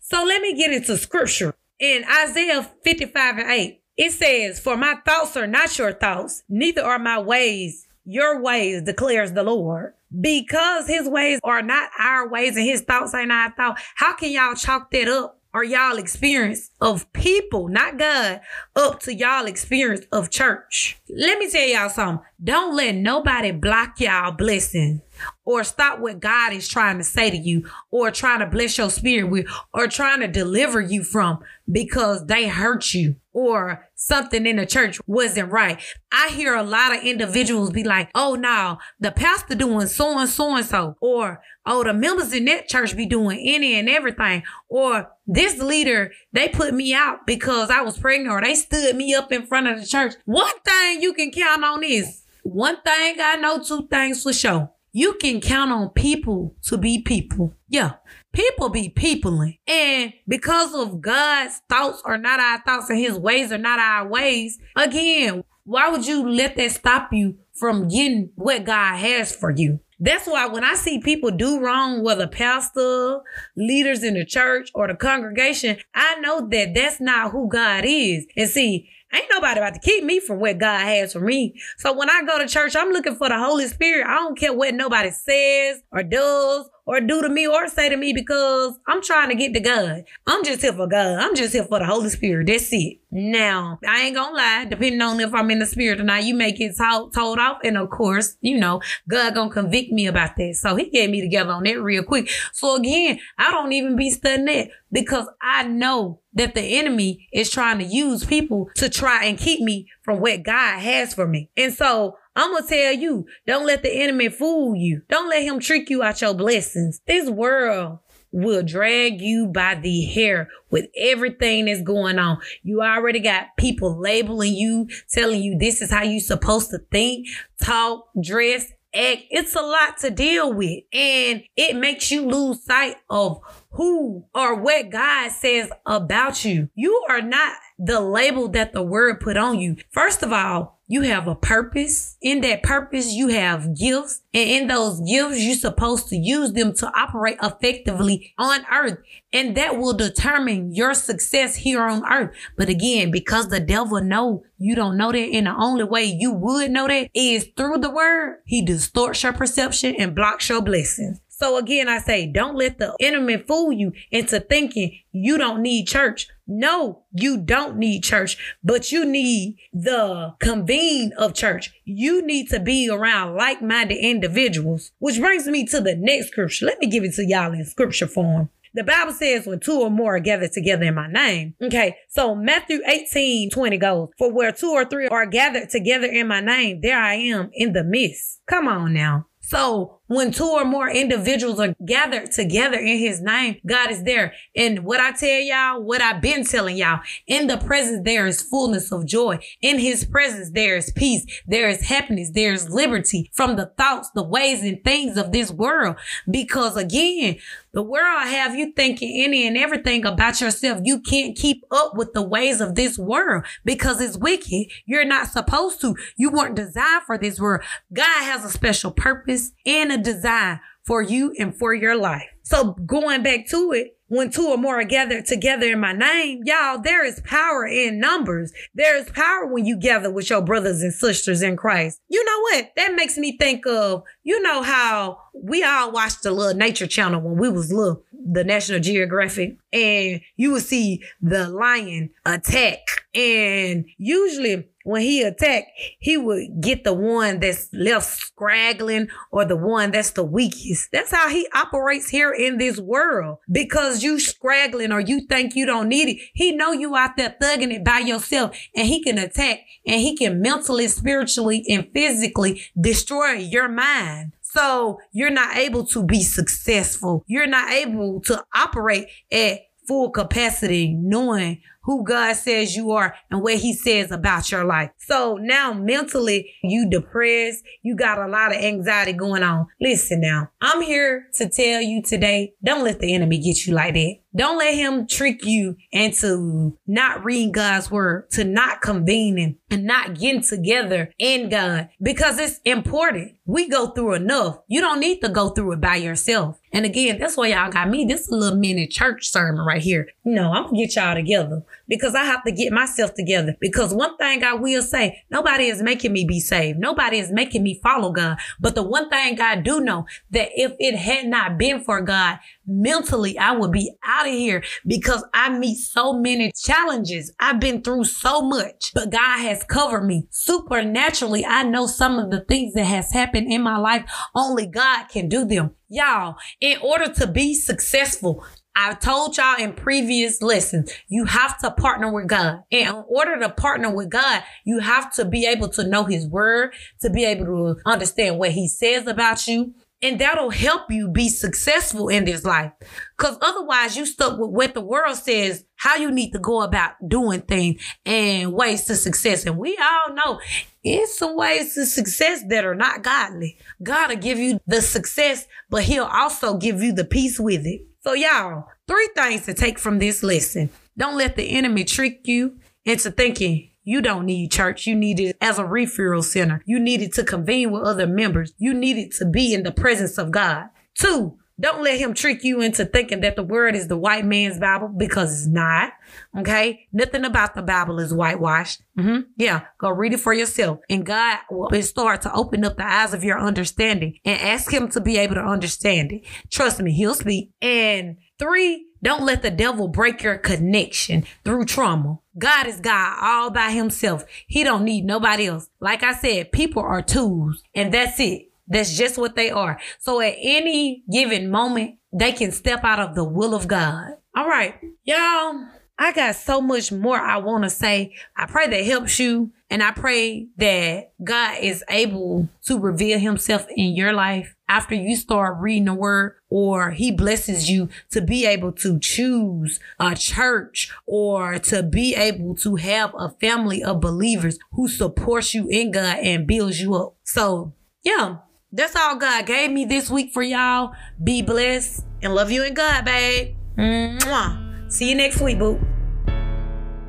So 0.01 0.25
let 0.25 0.41
me 0.41 0.55
get 0.55 0.73
into 0.73 0.97
scripture. 0.97 1.55
In 1.79 2.05
Isaiah 2.05 2.63
55 2.85 3.39
and 3.39 3.51
8, 3.51 3.83
it 3.97 4.13
says, 4.13 4.61
For 4.61 4.77
my 4.77 4.97
thoughts 5.05 5.37
are 5.37 5.47
not 5.47 5.79
your 5.79 5.93
thoughts, 5.93 6.43
neither 6.49 6.83
are 6.83 6.99
my 6.99 7.21
ways 7.21 7.87
your 8.05 8.43
ways, 8.43 8.83
declares 8.83 9.33
the 9.33 9.43
Lord. 9.43 9.95
Because 10.21 10.89
his 10.89 11.09
ways 11.09 11.39
are 11.45 11.63
not 11.63 11.91
our 11.99 12.29
ways 12.29 12.57
and 12.57 12.67
his 12.67 12.81
thoughts 12.81 13.15
ain't 13.15 13.31
our 13.31 13.53
thoughts, 13.53 13.83
how 13.95 14.15
can 14.17 14.33
y'all 14.33 14.55
chalk 14.55 14.91
that 14.91 15.07
up 15.07 15.41
or 15.53 15.65
y'all 15.65 15.99
experience 15.99 16.71
of 16.81 17.13
people, 17.13 17.69
not 17.69 17.99
God, 17.99 18.41
up 18.77 19.01
to 19.01 19.15
y'all 19.15 19.47
experience 19.47 20.05
of 20.13 20.31
church. 20.31 20.99
Let 21.09 21.39
me 21.39 21.51
tell 21.51 21.67
y'all 21.67 21.89
something. 21.89 22.25
Don't 22.43 22.77
let 22.77 22.95
nobody 22.95 23.51
block 23.51 24.01
y'all 24.01 24.31
blessing 24.33 25.03
or 25.51 25.65
stop 25.65 25.99
what 25.99 26.21
God 26.21 26.53
is 26.53 26.69
trying 26.69 26.99
to 26.99 27.05
say 27.05 27.29
to 27.29 27.37
you 27.37 27.69
or 27.91 28.13
trying 28.13 28.39
to 28.39 28.47
bless 28.47 28.79
your 28.79 28.89
spirit 28.89 29.29
with 29.29 29.47
or 29.75 29.89
trying 29.89 30.21
to 30.21 30.29
deliver 30.29 30.81
you 30.81 31.03
from 31.03 31.41
because 31.71 32.27
they 32.27 32.47
hurt 32.47 32.95
you 32.95 33.17
or 33.33 33.89
something 33.97 34.47
in 34.47 34.57
the 34.57 34.65
church 34.65 35.01
wasn't 35.09 35.51
right. 35.51 35.83
I 36.13 36.29
hear 36.29 36.55
a 36.55 36.63
lot 36.63 36.97
of 36.97 37.03
individuals 37.03 37.71
be 37.71 37.83
like, 37.83 38.11
oh 38.15 38.37
no, 38.37 38.79
the 39.01 39.11
pastor 39.11 39.57
doing 39.57 39.89
so 39.89 40.21
and 40.21 40.29
so 40.29 40.55
and 40.55 40.65
so, 40.65 40.97
or 41.01 41.43
oh, 41.67 41.83
the 41.83 41.95
members 41.95 42.33
in 42.33 42.45
that 42.45 42.69
church 42.69 42.97
be 42.97 43.07
doing 43.07 43.41
any 43.45 43.75
and 43.75 43.89
everything, 43.89 44.45
or 44.69 45.11
this 45.27 45.59
leader, 45.59 46.13
they 46.33 46.47
put 46.47 46.75
me 46.75 46.95
out 46.95 47.27
because 47.27 47.71
I 47.71 47.83
was 47.83 47.99
pregnant, 47.99 48.31
or 48.31 48.41
they 48.41 48.55
stood 48.55 48.95
me 48.95 49.15
up 49.15 49.33
in 49.33 49.47
front 49.47 49.67
of 49.67 49.81
the 49.81 49.87
church. 49.87 50.15
One 50.27 50.59
thing 50.65 51.03
you 51.03 51.13
can 51.13 51.33
count 51.33 51.65
on 51.65 51.83
is 51.83 52.23
one 52.43 52.81
thing 52.83 53.17
I 53.21 53.37
know, 53.41 53.61
two 53.63 53.89
things 53.89 54.23
for 54.23 54.33
sure. 54.33 54.71
You 54.93 55.15
can 55.15 55.41
count 55.41 55.71
on 55.71 55.91
people 55.91 56.57
to 56.65 56.77
be 56.77 57.01
people. 57.03 57.55
Yeah. 57.69 57.95
People 58.33 58.69
be 58.69 58.89
peopling. 58.89 59.59
And 59.67 60.13
because 60.27 60.75
of 60.75 61.01
God's 61.01 61.61
thoughts 61.69 62.03
are 62.05 62.19
not 62.19 62.41
our 62.41 62.61
thoughts 62.63 62.91
and 62.91 62.99
his 62.99 63.19
ways 63.19 63.53
are 63.53 63.59
not 63.59 63.79
our 63.79 64.09
ways, 64.09 64.59
again, 64.77 65.45
why 65.65 65.89
would 65.89 66.07
you 66.07 66.29
let 66.29 66.57
that 66.57 66.73
stop 66.73 67.13
you 67.13 67.37
from 67.53 67.89
getting 67.89 68.31
what 68.35 68.65
God 68.65 68.97
has 68.97 69.35
for 69.35 69.51
you? 69.51 69.81
That's 70.03 70.27
why 70.27 70.47
when 70.47 70.65
I 70.65 70.75
see 70.75 70.99
people 70.99 71.31
do 71.31 71.61
wrong, 71.61 72.03
whether 72.03 72.27
pastor, 72.27 73.21
leaders 73.55 74.03
in 74.03 74.15
the 74.15 74.25
church, 74.25 74.71
or 74.75 74.89
the 74.89 74.95
congregation, 74.95 75.77
I 75.95 76.19
know 76.21 76.49
that 76.49 76.75
that's 76.75 77.01
not 77.01 77.33
who 77.33 77.49
God 77.49 77.85
is. 77.85 78.27
And 78.35 78.49
see, 78.49 78.89
Ain't 79.13 79.27
nobody 79.31 79.59
about 79.59 79.75
to 79.75 79.81
keep 79.81 80.05
me 80.05 80.21
from 80.21 80.39
what 80.39 80.59
God 80.59 80.81
has 80.85 81.13
for 81.13 81.21
me. 81.21 81.61
So 81.79 81.93
when 81.93 82.09
I 82.09 82.23
go 82.23 82.39
to 82.39 82.47
church, 82.47 82.77
I'm 82.77 82.91
looking 82.91 83.17
for 83.17 83.29
the 83.29 83.39
Holy 83.39 83.67
Spirit. 83.67 84.07
I 84.07 84.15
don't 84.15 84.39
care 84.39 84.53
what 84.53 84.75
nobody 84.75 85.11
says 85.11 85.83
or 85.91 86.03
does 86.03 86.71
or 86.91 87.01
do 87.01 87.23
to 87.23 87.29
me 87.29 87.47
or 87.47 87.69
say 87.69 87.89
to 87.89 87.97
me 87.97 88.13
because 88.13 88.77
I'm 88.89 89.01
trying 89.01 89.29
to 89.29 89.37
get 89.37 89.55
to 89.55 89.61
God. 89.61 90.03
I'm 90.27 90.45
just 90.45 90.61
here 90.61 90.73
for 90.73 90.89
God. 90.89 91.21
I'm 91.21 91.37
just 91.37 91.53
here 91.53 91.63
for 91.63 91.79
the 91.79 91.87
Holy 91.87 92.11
Spirit. 92.11 92.49
That's 92.49 92.69
it. 92.73 92.99
Now, 93.13 93.79
I 93.87 94.03
ain't 94.03 94.17
gonna 94.17 94.37
lie, 94.37 94.65
depending 94.65 95.01
on 95.01 95.21
if 95.21 95.33
I'm 95.33 95.53
in 95.53 95.61
the 95.61 95.67
spirit 95.67 96.01
or 96.01 96.05
not, 96.05 96.25
you 96.25 96.35
may 96.35 96.51
get 96.51 96.77
told, 96.77 97.15
told 97.15 97.39
off. 97.39 97.59
And 97.63 97.79
of 97.79 97.91
course, 97.91 98.37
you 98.41 98.59
know, 98.59 98.81
God 99.09 99.35
gonna 99.35 99.53
convict 99.53 99.93
me 99.93 100.09
about 100.09 100.35
that. 100.37 100.57
So 100.57 100.75
he 100.75 100.91
get 100.91 101.11
me 101.11 101.21
together 101.21 101.53
on 101.53 101.63
that 101.63 101.81
real 101.81 102.03
quick. 102.03 102.29
So 102.53 102.75
again, 102.75 103.21
I 103.39 103.53
don't 103.53 103.73
even 103.73 103.95
be 103.95 104.11
studying 104.11 104.47
that 104.47 104.71
because 104.91 105.29
I 105.41 105.63
know 105.63 106.21
that 106.33 106.55
the 106.55 106.79
enemy 106.79 107.29
is 107.33 107.51
trying 107.51 107.79
to 107.79 107.85
use 107.85 108.25
people 108.25 108.69
to 108.77 108.89
try 108.89 109.27
and 109.27 109.39
keep 109.39 109.61
me 109.61 109.87
from 110.03 110.21
what 110.21 110.43
God 110.43 110.81
has 110.81 111.15
for 111.15 111.27
me. 111.27 111.51
And 111.57 111.73
so 111.73 112.17
I'm 112.37 112.53
gonna 112.53 112.67
tell 112.67 112.93
you, 112.93 113.27
don't 113.47 113.67
let 113.67 113.83
the 113.83 113.93
enemy 113.93 114.29
fool 114.29 114.77
you. 114.77 115.03
Don't 115.09 115.29
let 115.29 115.43
him 115.43 115.61
trick 115.61 115.91
you 115.91 116.03
out 116.03 116.21
your 116.21 116.35
blessings. 116.35 117.01
This 117.07 117.29
world 117.29 117.99
will 118.33 118.63
drag 118.63 119.21
you 119.21 119.47
by 119.47 119.75
the 119.75 120.05
hair 120.05 120.49
with 120.71 120.87
everything 120.97 121.65
that's 121.65 121.83
going 121.83 122.19
on. 122.19 122.39
You 122.63 122.83
already 122.83 123.21
got 123.21 123.57
people 123.57 123.99
labeling 123.99 124.55
you, 124.55 124.89
telling 125.11 125.43
you 125.43 125.59
this 125.59 125.83
is 125.83 125.91
how 125.91 126.03
you 126.03 126.21
supposed 126.21 126.71
to 126.71 126.79
think, 126.91 127.27
talk, 127.63 128.09
dress, 128.23 128.73
act. 128.95 129.23
It's 129.31 129.55
a 129.55 129.63
lot 129.63 129.99
to 129.99 130.11
deal 130.11 130.53
with. 130.53 130.85
And 130.93 131.43
it 131.57 131.77
makes 131.77 132.11
you 132.11 132.29
lose 132.29 132.65
sight 132.65 132.97
of 133.09 133.41
who 133.71 134.25
or 134.35 134.55
what 134.57 134.91
God 134.91 135.31
says 135.33 135.71
about 135.87 136.45
you. 136.45 136.69
You 136.75 137.05
are 137.09 137.23
not 137.23 137.57
the 137.79 138.01
label 138.01 138.49
that 138.51 138.73
the 138.73 138.83
word 138.83 139.21
put 139.21 139.37
on 139.37 139.59
you. 139.59 139.77
First 139.91 140.23
of 140.23 140.33
all, 140.33 140.80
you 140.91 141.03
have 141.03 141.29
a 141.29 141.37
purpose. 141.37 142.17
In 142.21 142.41
that 142.41 142.65
purpose, 142.65 143.13
you 143.13 143.29
have 143.29 143.79
gifts. 143.79 144.23
And 144.35 144.51
in 144.51 144.67
those 144.67 144.99
gifts, 145.01 145.39
you're 145.41 145.55
supposed 145.55 146.09
to 146.09 146.17
use 146.17 146.53
them 146.53 146.75
to 146.75 146.89
operate 146.99 147.39
effectively 147.41 148.35
on 148.37 148.67
earth. 148.73 148.99
And 149.33 149.57
that 149.57 149.79
will 149.79 149.93
determine 149.93 150.75
your 150.75 150.95
success 150.95 151.55
here 151.55 151.83
on 151.83 152.03
earth. 152.11 152.35
But 152.59 152.69
again, 152.69 153.13
because 153.13 153.51
the 153.51 153.61
devil 153.61 154.03
know 154.03 154.43
you 154.59 154.75
don't 154.75 154.97
know 154.97 155.13
that 155.13 155.19
and 155.19 155.47
the 155.47 155.55
only 155.55 155.85
way 155.85 156.03
you 156.07 156.33
would 156.33 156.73
know 156.73 156.89
that 156.89 157.09
is 157.15 157.49
through 157.57 157.79
the 157.79 157.91
word, 157.91 158.39
he 158.45 158.61
distorts 158.61 159.23
your 159.23 159.33
perception 159.33 159.95
and 159.97 160.13
blocks 160.13 160.49
your 160.49 160.61
blessings. 160.61 161.21
So 161.41 161.57
again, 161.57 161.89
I 161.89 161.99
say, 162.01 162.27
don't 162.27 162.55
let 162.55 162.79
the 162.79 162.95
enemy 163.01 163.39
fool 163.39 163.73
you 163.73 163.93
into 164.11 164.41
thinking 164.41 164.99
you 165.11 165.39
don't 165.39 165.63
need 165.63 165.87
church. 165.87 166.29
No, 166.47 167.05
you 167.13 167.39
don't 167.39 167.79
need 167.79 168.03
church, 168.03 168.37
but 168.63 168.93
you 168.93 169.07
need 169.07 169.57
the 169.73 170.35
convene 170.39 171.13
of 171.17 171.33
church. 171.33 171.73
You 171.87 172.25
need 172.27 172.51
to 172.51 172.61
be 172.61 172.91
around 172.91 173.37
like-minded 173.37 173.97
individuals, 173.97 174.93
which 174.99 175.19
brings 175.19 175.47
me 175.47 175.65
to 175.69 175.81
the 175.81 175.97
next 175.97 176.29
scripture. 176.29 176.67
Let 176.67 176.79
me 176.79 176.89
give 176.89 177.05
it 177.05 177.15
to 177.15 177.25
y'all 177.25 177.55
in 177.55 177.65
scripture 177.65 178.07
form. 178.07 178.51
The 178.75 178.85
Bible 178.85 179.13
says 179.13 179.47
when 179.47 179.61
two 179.61 179.81
or 179.81 179.91
more 179.91 180.17
are 180.17 180.21
gathered 180.21 180.53
together 180.53 180.85
in 180.85 180.95
my 180.95 181.11
name. 181.11 181.55
Okay. 181.63 181.97
So 182.09 182.35
Matthew 182.35 182.81
18, 182.87 183.51
20 183.51 183.79
goes, 183.79 184.09
for 184.19 184.31
where 184.33 184.53
two 184.53 184.71
or 184.71 184.85
three 184.85 185.09
are 185.09 185.27
gathered 185.27 185.71
together 185.71 186.07
in 186.07 186.29
my 186.29 186.41
name, 186.41 186.81
there 186.83 187.01
I 187.01 187.15
am 187.15 187.51
in 187.53 187.73
the 187.73 187.83
midst. 187.83 188.41
Come 188.47 188.69
on 188.69 188.93
now. 188.93 189.27
So 189.41 190.00
when 190.11 190.33
two 190.33 190.45
or 190.45 190.65
more 190.65 190.91
individuals 190.91 191.61
are 191.61 191.73
gathered 191.87 192.33
together 192.33 192.77
in 192.77 192.99
his 192.99 193.23
name, 193.23 193.61
God 193.65 193.93
is 193.93 194.03
there. 194.03 194.35
And 194.57 194.81
what 194.81 194.99
I 194.99 195.13
tell 195.13 195.41
y'all, 195.41 195.81
what 195.85 196.03
I've 196.03 196.21
been 196.21 196.45
telling 196.45 196.77
y'all, 196.77 196.99
in 197.29 197.47
the 197.47 197.59
presence, 197.59 198.01
there 198.05 198.27
is 198.27 198.43
fullness 198.43 198.91
of 198.91 199.07
joy. 199.07 199.39
In 199.63 199.79
his 199.79 200.05
presence, 200.05 200.51
there 200.51 200.77
is 200.77 200.91
peace. 200.97 201.25
There 201.47 201.69
is 201.69 201.83
happiness. 201.83 202.33
There 202.35 202.53
is 202.53 202.69
liberty 202.69 203.31
from 203.33 203.55
the 203.55 203.67
thoughts, 203.79 204.11
the 204.13 204.25
ways 204.25 204.65
and 204.65 204.83
things 204.83 205.17
of 205.17 205.31
this 205.31 205.53
world. 205.53 205.95
Because 206.29 206.77
again, 206.77 207.37
the 207.73 207.83
world 207.83 208.27
have 208.27 208.57
you 208.57 208.73
thinking 208.73 209.23
any 209.23 209.47
and 209.47 209.57
everything 209.57 210.05
about 210.05 210.41
yourself. 210.41 210.81
You 210.83 211.01
can't 211.01 211.37
keep 211.37 211.65
up 211.71 211.95
with 211.95 212.15
the 212.15 212.23
ways 212.23 212.61
of 212.61 212.75
this 212.75 212.99
world 212.99 213.45
because 213.65 214.01
it's 214.01 214.17
wicked. 214.17 214.73
You're 214.87 215.05
not 215.05 215.29
supposed 215.29 215.81
to. 215.83 215.95
You 216.17 216.31
weren't 216.31 216.57
designed 216.57 217.05
for 217.07 217.17
this 217.17 217.39
world. 217.39 217.63
God 217.93 218.25
has 218.25 218.45
a 218.45 218.51
special 218.51 218.91
purpose 218.91 219.53
and 219.65 219.93
a 219.93 220.00
design 220.01 220.61
for 220.85 221.03
you 221.03 221.35
and 221.39 221.57
for 221.57 221.75
your 221.75 221.97
life. 221.97 222.27
So 222.43 222.73
going 222.87 223.23
back 223.23 223.47
to 223.49 223.73
it, 223.73 223.97
when 224.09 224.29
two 224.29 224.49
or 224.49 224.57
more 224.57 224.81
are 224.81 224.85
gathered 224.85 225.25
together 225.25 225.67
in 225.71 225.79
my 225.79 225.93
name, 225.93 226.41
y'all, 226.45 226.81
there 226.83 227.05
is 227.05 227.23
power 227.25 227.65
in 227.65 228.01
numbers. 228.01 228.53
There 228.75 228.97
is 228.97 229.09
power 229.11 229.47
when 229.47 229.67
you 229.67 229.77
gather 229.77 230.11
with 230.11 230.29
your 230.31 230.43
brothers 230.43 230.83
and 230.83 230.93
sisters 230.93 231.43
in 231.43 231.57
Christ. 231.57 232.01
You 232.09 232.25
know 232.25 232.41
what? 232.41 232.73
That 232.77 232.97
makes 232.97 233.17
me 233.17 233.37
think 233.37 233.65
of, 233.69 234.03
you 234.25 234.43
know 234.43 234.63
how 234.63 235.19
we 235.33 235.63
all 235.63 235.93
watched 235.93 236.25
the 236.25 236.33
little 236.33 236.59
nature 236.59 236.89
channel 236.89 237.21
when 237.21 237.39
we 237.39 237.49
was 237.49 237.73
little, 237.73 238.03
the 238.13 238.43
National 238.43 238.81
Geographic, 238.81 239.59
and 239.73 240.21
you 240.35 240.51
would 240.51 240.65
see 240.65 241.05
the 241.23 241.49
lion 241.49 242.11
attack. 242.27 242.81
And 243.15 243.85
usually 243.97 244.70
when 244.85 245.03
he 245.03 245.23
attacked, 245.23 245.71
he 245.99 246.17
would 246.17 246.61
get 246.61 246.85
the 246.85 246.95
one 246.95 247.41
that's 247.41 247.69
left 247.73 248.07
scraggling 248.07 249.09
or 249.31 249.45
the 249.45 249.57
one 249.57 249.91
that's 249.91 250.11
the 250.11 250.25
weakest. 250.25 250.89
That's 250.93 251.13
how 251.13 251.29
he 251.29 251.47
operates 251.55 252.09
here 252.09 252.33
in 252.33 252.59
this 252.59 252.79
world. 252.79 253.39
Because 253.51 254.03
you 254.03 254.19
scraggling 254.19 254.93
or 254.93 255.01
you 255.01 255.23
think 255.27 255.55
you 255.55 255.67
don't 255.67 255.89
need 255.89 256.09
it, 256.09 256.23
he 256.33 256.53
know 256.53 256.73
you 256.73 256.97
out 256.97 257.17
there 257.17 257.37
thugging 257.41 257.73
it 257.73 257.85
by 257.85 257.99
yourself 257.99 258.57
and 258.75 258.87
he 258.87 259.03
can 259.03 259.19
attack 259.19 259.61
and 259.87 260.01
he 260.01 260.17
can 260.17 260.41
mentally, 260.41 260.89
spiritually, 260.89 261.65
and 261.69 261.89
physically 261.93 262.63
destroy 262.81 263.33
your 263.33 263.69
mind. 263.69 264.33
So 264.43 264.99
you're 265.13 265.31
not 265.31 265.57
able 265.57 265.85
to 265.87 266.03
be 266.03 266.23
successful. 266.23 267.25
You're 267.27 267.47
not 267.47 267.71
able 267.71 268.21
to 268.23 268.45
operate 268.55 269.07
at 269.31 269.61
full 269.87 270.11
capacity, 270.11 270.95
knowing 270.95 271.61
who 271.91 272.05
God 272.05 272.35
says 272.37 272.77
you 272.77 272.93
are 272.93 273.17
and 273.33 273.43
what 273.43 273.57
he 273.57 273.73
says 273.73 274.13
about 274.13 274.53
your 274.53 274.65
life. 274.65 274.91
So 274.97 275.39
now 275.41 275.73
mentally 275.73 276.55
you 276.63 276.89
depressed, 276.89 277.65
you 277.83 277.97
got 277.97 278.21
a 278.21 278.29
lot 278.29 278.55
of 278.55 278.63
anxiety 278.63 279.13
going 279.13 279.43
on. 279.43 279.67
Listen 279.81 280.21
now, 280.21 280.53
I'm 280.61 280.83
here 280.83 281.27
to 281.35 281.49
tell 281.49 281.81
you 281.81 282.01
today, 282.01 282.55
don't 282.63 282.85
let 282.85 283.01
the 283.01 283.13
enemy 283.13 283.39
get 283.39 283.67
you 283.67 283.75
like 283.75 283.95
that. 283.95 284.15
Don't 284.37 284.59
let 284.59 284.75
him 284.75 285.09
trick 285.09 285.45
you 285.45 285.77
into 285.91 286.79
not 286.87 287.25
reading 287.25 287.51
God's 287.51 287.91
word, 287.91 288.31
to 288.31 288.45
not 288.45 288.81
convening 288.81 289.57
and 289.71 289.85
not 289.85 290.17
getting 290.17 290.43
together 290.43 291.13
in 291.19 291.49
God 291.49 291.89
because 292.01 292.39
it's 292.39 292.61
important. 292.65 293.33
We 293.45 293.69
go 293.69 293.89
through 293.89 294.15
enough. 294.15 294.61
You 294.69 294.81
don't 294.81 295.01
need 295.01 295.21
to 295.23 295.29
go 295.29 295.49
through 295.49 295.73
it 295.73 295.81
by 295.81 295.97
yourself. 295.97 296.61
And 296.73 296.85
again, 296.87 297.19
that's 297.19 297.37
why 297.37 297.49
y'all 297.49 297.73
got 297.73 297.91
me. 297.91 298.05
This 298.05 298.21
is 298.21 298.29
a 298.29 298.37
little 298.37 298.59
mini 298.59 298.87
church 298.87 299.29
sermon 299.29 299.67
right 299.67 299.83
here. 299.83 300.07
No, 300.25 300.53
I'm 300.53 300.67
gonna 300.67 300.79
get 300.79 300.95
y'all 300.95 301.17
together 301.17 301.65
because 301.91 302.15
I 302.15 302.25
have 302.25 302.45
to 302.45 302.53
get 302.53 302.73
myself 302.73 303.15
together. 303.15 303.57
Because 303.61 303.93
one 303.93 304.17
thing 304.17 304.45
I 304.45 304.55
will 304.55 304.83
say, 304.83 305.23
nobody 305.29 305.65
is 305.65 305.83
making 305.83 306.13
me 306.13 306.25
be 306.25 306.41
saved. 306.41 306.79
Nobody 306.79 307.19
is 307.19 307.33
making 307.33 307.65
me 307.65 307.81
follow 307.83 308.13
God. 308.13 308.39
But 308.61 308.77
the 308.77 308.85
one 308.85 309.11
thing 309.11 309.39
I 309.41 309.57
do 309.57 309.81
know 309.81 310.07
that 310.31 310.51
if 310.55 310.73
it 310.79 310.97
had 310.97 311.27
not 311.27 311.59
been 311.59 311.83
for 311.83 312.01
God, 312.01 312.39
mentally 312.65 313.37
I 313.37 313.53
would 313.53 313.73
be 313.73 313.93
out 314.05 314.27
of 314.27 314.33
here 314.33 314.63
because 314.87 315.25
I 315.35 315.51
meet 315.51 315.79
so 315.79 316.13
many 316.13 316.53
challenges. 316.53 317.35
I've 317.41 317.59
been 317.59 317.83
through 317.83 318.05
so 318.05 318.41
much, 318.41 318.93
but 318.95 319.11
God 319.11 319.41
has 319.41 319.65
covered 319.65 320.05
me 320.05 320.29
supernaturally. 320.31 321.45
I 321.45 321.65
know 321.65 321.89
some 321.89 322.21
of 322.21 322.31
the 322.31 322.45
things 322.45 322.75
that 322.75 322.85
has 322.85 323.13
happened 323.13 323.53
in 323.53 323.63
my 323.63 323.77
life. 323.77 324.09
Only 324.35 324.67
God 324.67 325.09
can 325.09 325.29
do 325.29 325.45
them. 325.45 325.73
Y'all, 325.89 326.37
in 326.61 326.79
order 326.83 327.13
to 327.13 327.27
be 327.27 327.53
successful, 327.53 328.45
I've 328.83 328.99
told 328.99 329.37
y'all 329.37 329.59
in 329.59 329.75
previous 329.75 330.41
lessons, 330.41 330.91
you 331.09 331.27
have 331.27 331.59
to 331.59 331.71
partner 331.71 332.11
with 332.11 332.29
God. 332.29 332.63
And 332.73 332.89
in 332.89 333.05
order 333.09 333.39
to 333.39 333.51
partner 333.51 333.95
with 333.95 334.09
God, 334.09 334.43
you 334.65 334.79
have 334.79 335.13
to 335.17 335.27
be 335.27 335.45
able 335.45 335.69
to 335.71 335.87
know 335.87 336.05
his 336.05 336.27
word, 336.27 336.73
to 337.03 337.11
be 337.11 337.27
able 337.27 337.45
to 337.45 337.81
understand 337.85 338.39
what 338.39 338.53
he 338.53 338.69
says 338.69 339.07
about 339.07 339.47
you. 339.47 339.75
And 340.01 340.19
that'll 340.19 340.49
help 340.49 340.91
you 340.91 341.09
be 341.09 341.29
successful 341.29 342.09
in 342.09 342.25
this 342.25 342.43
life. 342.43 342.73
Cause 343.19 343.37
otherwise 343.43 343.99
you 343.99 344.07
stuck 344.07 344.39
with 344.39 344.49
what 344.49 344.73
the 344.73 344.81
world 344.81 345.17
says, 345.17 345.63
how 345.77 345.97
you 345.97 346.11
need 346.11 346.31
to 346.31 346.39
go 346.39 346.63
about 346.63 346.93
doing 347.07 347.43
things 347.43 347.83
and 348.07 348.55
ways 348.55 348.87
to 348.87 348.97
success. 348.97 349.45
And 349.45 349.59
we 349.59 349.79
all 349.79 350.15
know 350.15 350.41
it's 350.83 351.19
some 351.19 351.37
ways 351.37 351.75
to 351.75 351.85
success 351.85 352.43
that 352.49 352.65
are 352.65 352.75
not 352.75 353.03
godly. 353.03 353.59
God 353.83 354.09
will 354.09 354.17
give 354.17 354.39
you 354.39 354.59
the 354.67 354.81
success, 354.81 355.47
but 355.69 355.83
he'll 355.83 356.05
also 356.05 356.57
give 356.57 356.81
you 356.81 356.95
the 356.95 357.05
peace 357.05 357.39
with 357.39 357.67
it. 357.67 357.83
So, 358.03 358.15
y'all, 358.15 358.67
three 358.89 359.11
things 359.15 359.45
to 359.45 359.55
take 359.55 359.79
from 359.79 359.99
this 359.99 360.23
lesson. 360.23 360.71
Don't 360.97 361.19
let 361.19 361.37
the 361.37 361.51
enemy 361.51 361.85
trick 361.85 362.21
you 362.25 362.59
into 362.85 363.11
thinking 363.11 363.71
you 363.83 364.01
don't 364.01 364.27
need 364.27 364.53
church. 364.53 364.87
You 364.87 364.95
need 364.95 365.21
it 365.21 365.37
as 365.41 365.59
a 365.59 365.65
referral 365.65 366.23
center. 366.23 366.63
You 366.65 366.79
need 366.79 367.03
it 367.03 367.13
to 367.15 367.25
convene 367.25 367.71
with 367.73 367.83
other 367.83 368.07
members. 368.07 368.53
You 368.59 368.73
need 368.73 368.97
it 368.97 369.13
to 369.17 369.27
be 369.27 369.53
in 369.53 369.63
the 369.63 369.73
presence 369.73 370.17
of 370.17 370.31
God. 370.31 370.67
Two, 370.95 371.39
don't 371.61 371.85
let 371.85 371.99
him 371.99 372.15
trick 372.15 372.43
you 372.43 372.61
into 372.61 372.85
thinking 372.85 373.21
that 373.21 373.37
the 373.37 373.43
word 373.43 373.77
is 373.77 373.89
the 373.89 373.97
white 373.97 374.25
man's 374.25 374.59
Bible 374.59 374.89
because 374.89 375.33
it's 375.33 375.47
not. 375.47 375.93
Okay. 376.37 376.89
Nothing 376.93 377.25
about 377.25 377.55
the 377.55 377.63
Bible 377.63 378.01
is 378.01 378.15
whitewashed. 378.15 378.83
Mm-hmm. 378.99 379.21
Yeah. 379.37 379.63
Go 379.79 379.91
read 379.91 380.15
it 380.15 380.21
for 380.21 380.33
yourself. 380.33 380.81
And 380.89 381.05
God 381.05 381.39
will 381.51 381.83
start 381.83 382.23
to 382.23 382.33
open 382.33 382.65
up 382.65 382.77
the 382.77 382.87
eyes 382.87 383.15
of 383.15 383.23
your 383.23 383.39
understanding 383.39 384.19
and 384.25 384.41
ask 384.41 384.73
him 384.73 384.89
to 384.91 385.01
be 385.01 385.19
able 385.19 385.35
to 385.35 385.43
understand 385.43 386.13
it. 386.13 386.23
Trust 386.51 386.81
me, 386.81 386.93
he'll 386.93 387.15
speak. 387.15 387.51
And 387.61 388.17
three, 388.39 388.87
don't 389.03 389.25
let 389.25 389.43
the 389.43 389.51
devil 389.51 389.89
break 389.89 390.23
your 390.23 390.39
connection 390.39 391.25
through 391.45 391.65
trauma. 391.67 392.19
God 392.39 392.67
is 392.67 392.81
God 392.81 393.19
all 393.21 393.51
by 393.51 393.71
himself. 393.71 394.25
He 394.47 394.63
don't 394.65 394.85
need 394.85 395.05
nobody 395.05 395.47
else. 395.47 395.69
Like 395.81 396.03
I 396.03 396.15
said, 396.15 396.53
people 396.53 396.83
are 396.83 397.03
tools 397.03 397.63
and 397.75 397.93
that's 397.93 398.21
it. 398.21 398.50
That's 398.71 398.97
just 398.97 399.19
what 399.19 399.37
they 399.37 399.51
are. 399.51 399.79
So 399.99 400.21
at 400.21 400.37
any 400.39 401.03
given 401.13 401.51
moment, 401.51 401.97
they 402.13 402.33
can 402.33 402.53
step 402.53 402.85
out 402.85 403.01
of 403.01 403.15
the 403.15 403.25
will 403.25 403.55
of 403.55 403.69
God. 403.69 404.15
All 404.35 404.49
right, 404.49 404.77
y'all. 405.05 405.67
I 406.03 406.13
got 406.13 406.35
so 406.35 406.63
much 406.63 406.91
more 406.91 407.19
I 407.19 407.37
want 407.37 407.65
to 407.65 407.69
say. 407.69 408.15
I 408.35 408.47
pray 408.47 408.67
that 408.69 408.87
helps 408.87 409.19
you. 409.19 409.51
And 409.69 409.83
I 409.83 409.91
pray 409.91 410.49
that 410.57 411.13
God 411.23 411.59
is 411.61 411.85
able 411.91 412.49
to 412.65 412.79
reveal 412.79 413.19
himself 413.19 413.67
in 413.77 413.95
your 413.95 414.15
life 414.15 414.57
after 414.67 414.95
you 414.95 415.15
start 415.15 415.59
reading 415.61 415.85
the 415.85 415.95
word 415.95 416.37
or 416.49 416.93
he 416.93 417.13
blesses 417.13 417.71
you 417.71 417.91
to 418.13 418.23
be 418.23 418.47
able 418.47 418.73
to 418.73 418.99
choose 418.99 419.79
a 420.01 420.15
church 420.15 420.91
or 421.07 421.59
to 421.59 421.83
be 421.83 422.17
able 422.17 422.55
to 422.57 422.77
have 422.77 423.15
a 423.17 423.29
family 423.39 423.85
of 423.85 424.01
believers 424.01 424.59
who 424.73 424.89
supports 424.89 425.53
you 425.53 425.69
in 425.69 425.93
God 425.93 426.19
and 426.21 426.47
builds 426.47 426.81
you 426.81 426.95
up. 426.95 427.15
So 427.25 427.75
yeah, 428.03 428.39
that's 428.73 428.95
all 428.97 429.17
God 429.17 429.47
gave 429.47 429.71
me 429.71 429.85
this 429.85 430.11
week 430.11 430.33
for 430.33 430.43
y'all. 430.43 430.93
Be 431.23 431.43
blessed 431.43 432.05
and 432.23 432.35
love 432.35 432.51
you 432.51 432.65
in 432.65 432.75
God, 432.75 433.05
babe. 433.05 433.57
Mwah. 433.77 434.93
See 434.93 435.09
you 435.09 435.15
next 435.15 435.41
week, 435.41 435.59
boo. 435.59 435.81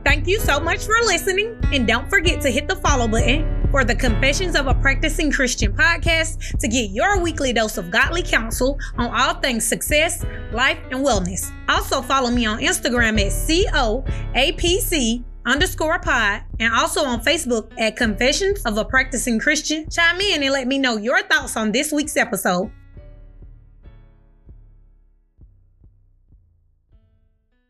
Thank 0.04 0.28
you 0.28 0.40
so 0.40 0.60
much 0.60 0.86
for 0.86 0.96
listening, 1.06 1.60
and 1.72 1.88
don't 1.88 2.10
forget 2.10 2.42
to 2.42 2.50
hit 2.50 2.68
the 2.68 2.76
follow 2.76 3.08
button 3.08 3.68
for 3.70 3.84
the 3.84 3.96
Confessions 3.96 4.56
of 4.56 4.68
a 4.68 4.74
Practicing 4.74 5.32
Christian 5.32 5.74
podcast 5.74 6.58
to 6.58 6.68
get 6.68 6.90
your 6.90 7.22
weekly 7.22 7.54
dose 7.54 7.78
of 7.78 7.92
godly 7.92 8.24
counsel 8.24 8.80
on 8.98 9.16
all 9.16 9.36
things 9.36 9.66
success, 9.66 10.26
life, 10.52 10.80
and 10.90 11.06
wellness. 11.06 11.52
Also, 11.70 12.02
follow 12.02 12.32
me 12.32 12.46
on 12.46 12.60
Instagram 12.60 13.20
at 13.20 13.32
COAPC 13.32 15.24
underscore 15.46 16.00
pod 16.00 16.44
and 16.60 16.74
also 16.74 17.04
on 17.04 17.22
Facebook 17.22 17.72
at 17.80 17.96
Confessions 17.96 18.62
of 18.66 18.78
a 18.78 18.86
Practicing 18.86 19.40
Christian. 19.40 19.90
Chime 19.90 20.22
in 20.22 20.44
and 20.44 20.52
let 20.54 20.68
me 20.68 20.78
know 20.78 20.98
your 20.98 21.22
thoughts 21.24 21.56
on 21.58 21.72
this 21.72 21.92
week's 21.92 22.18
episode. 22.18 22.72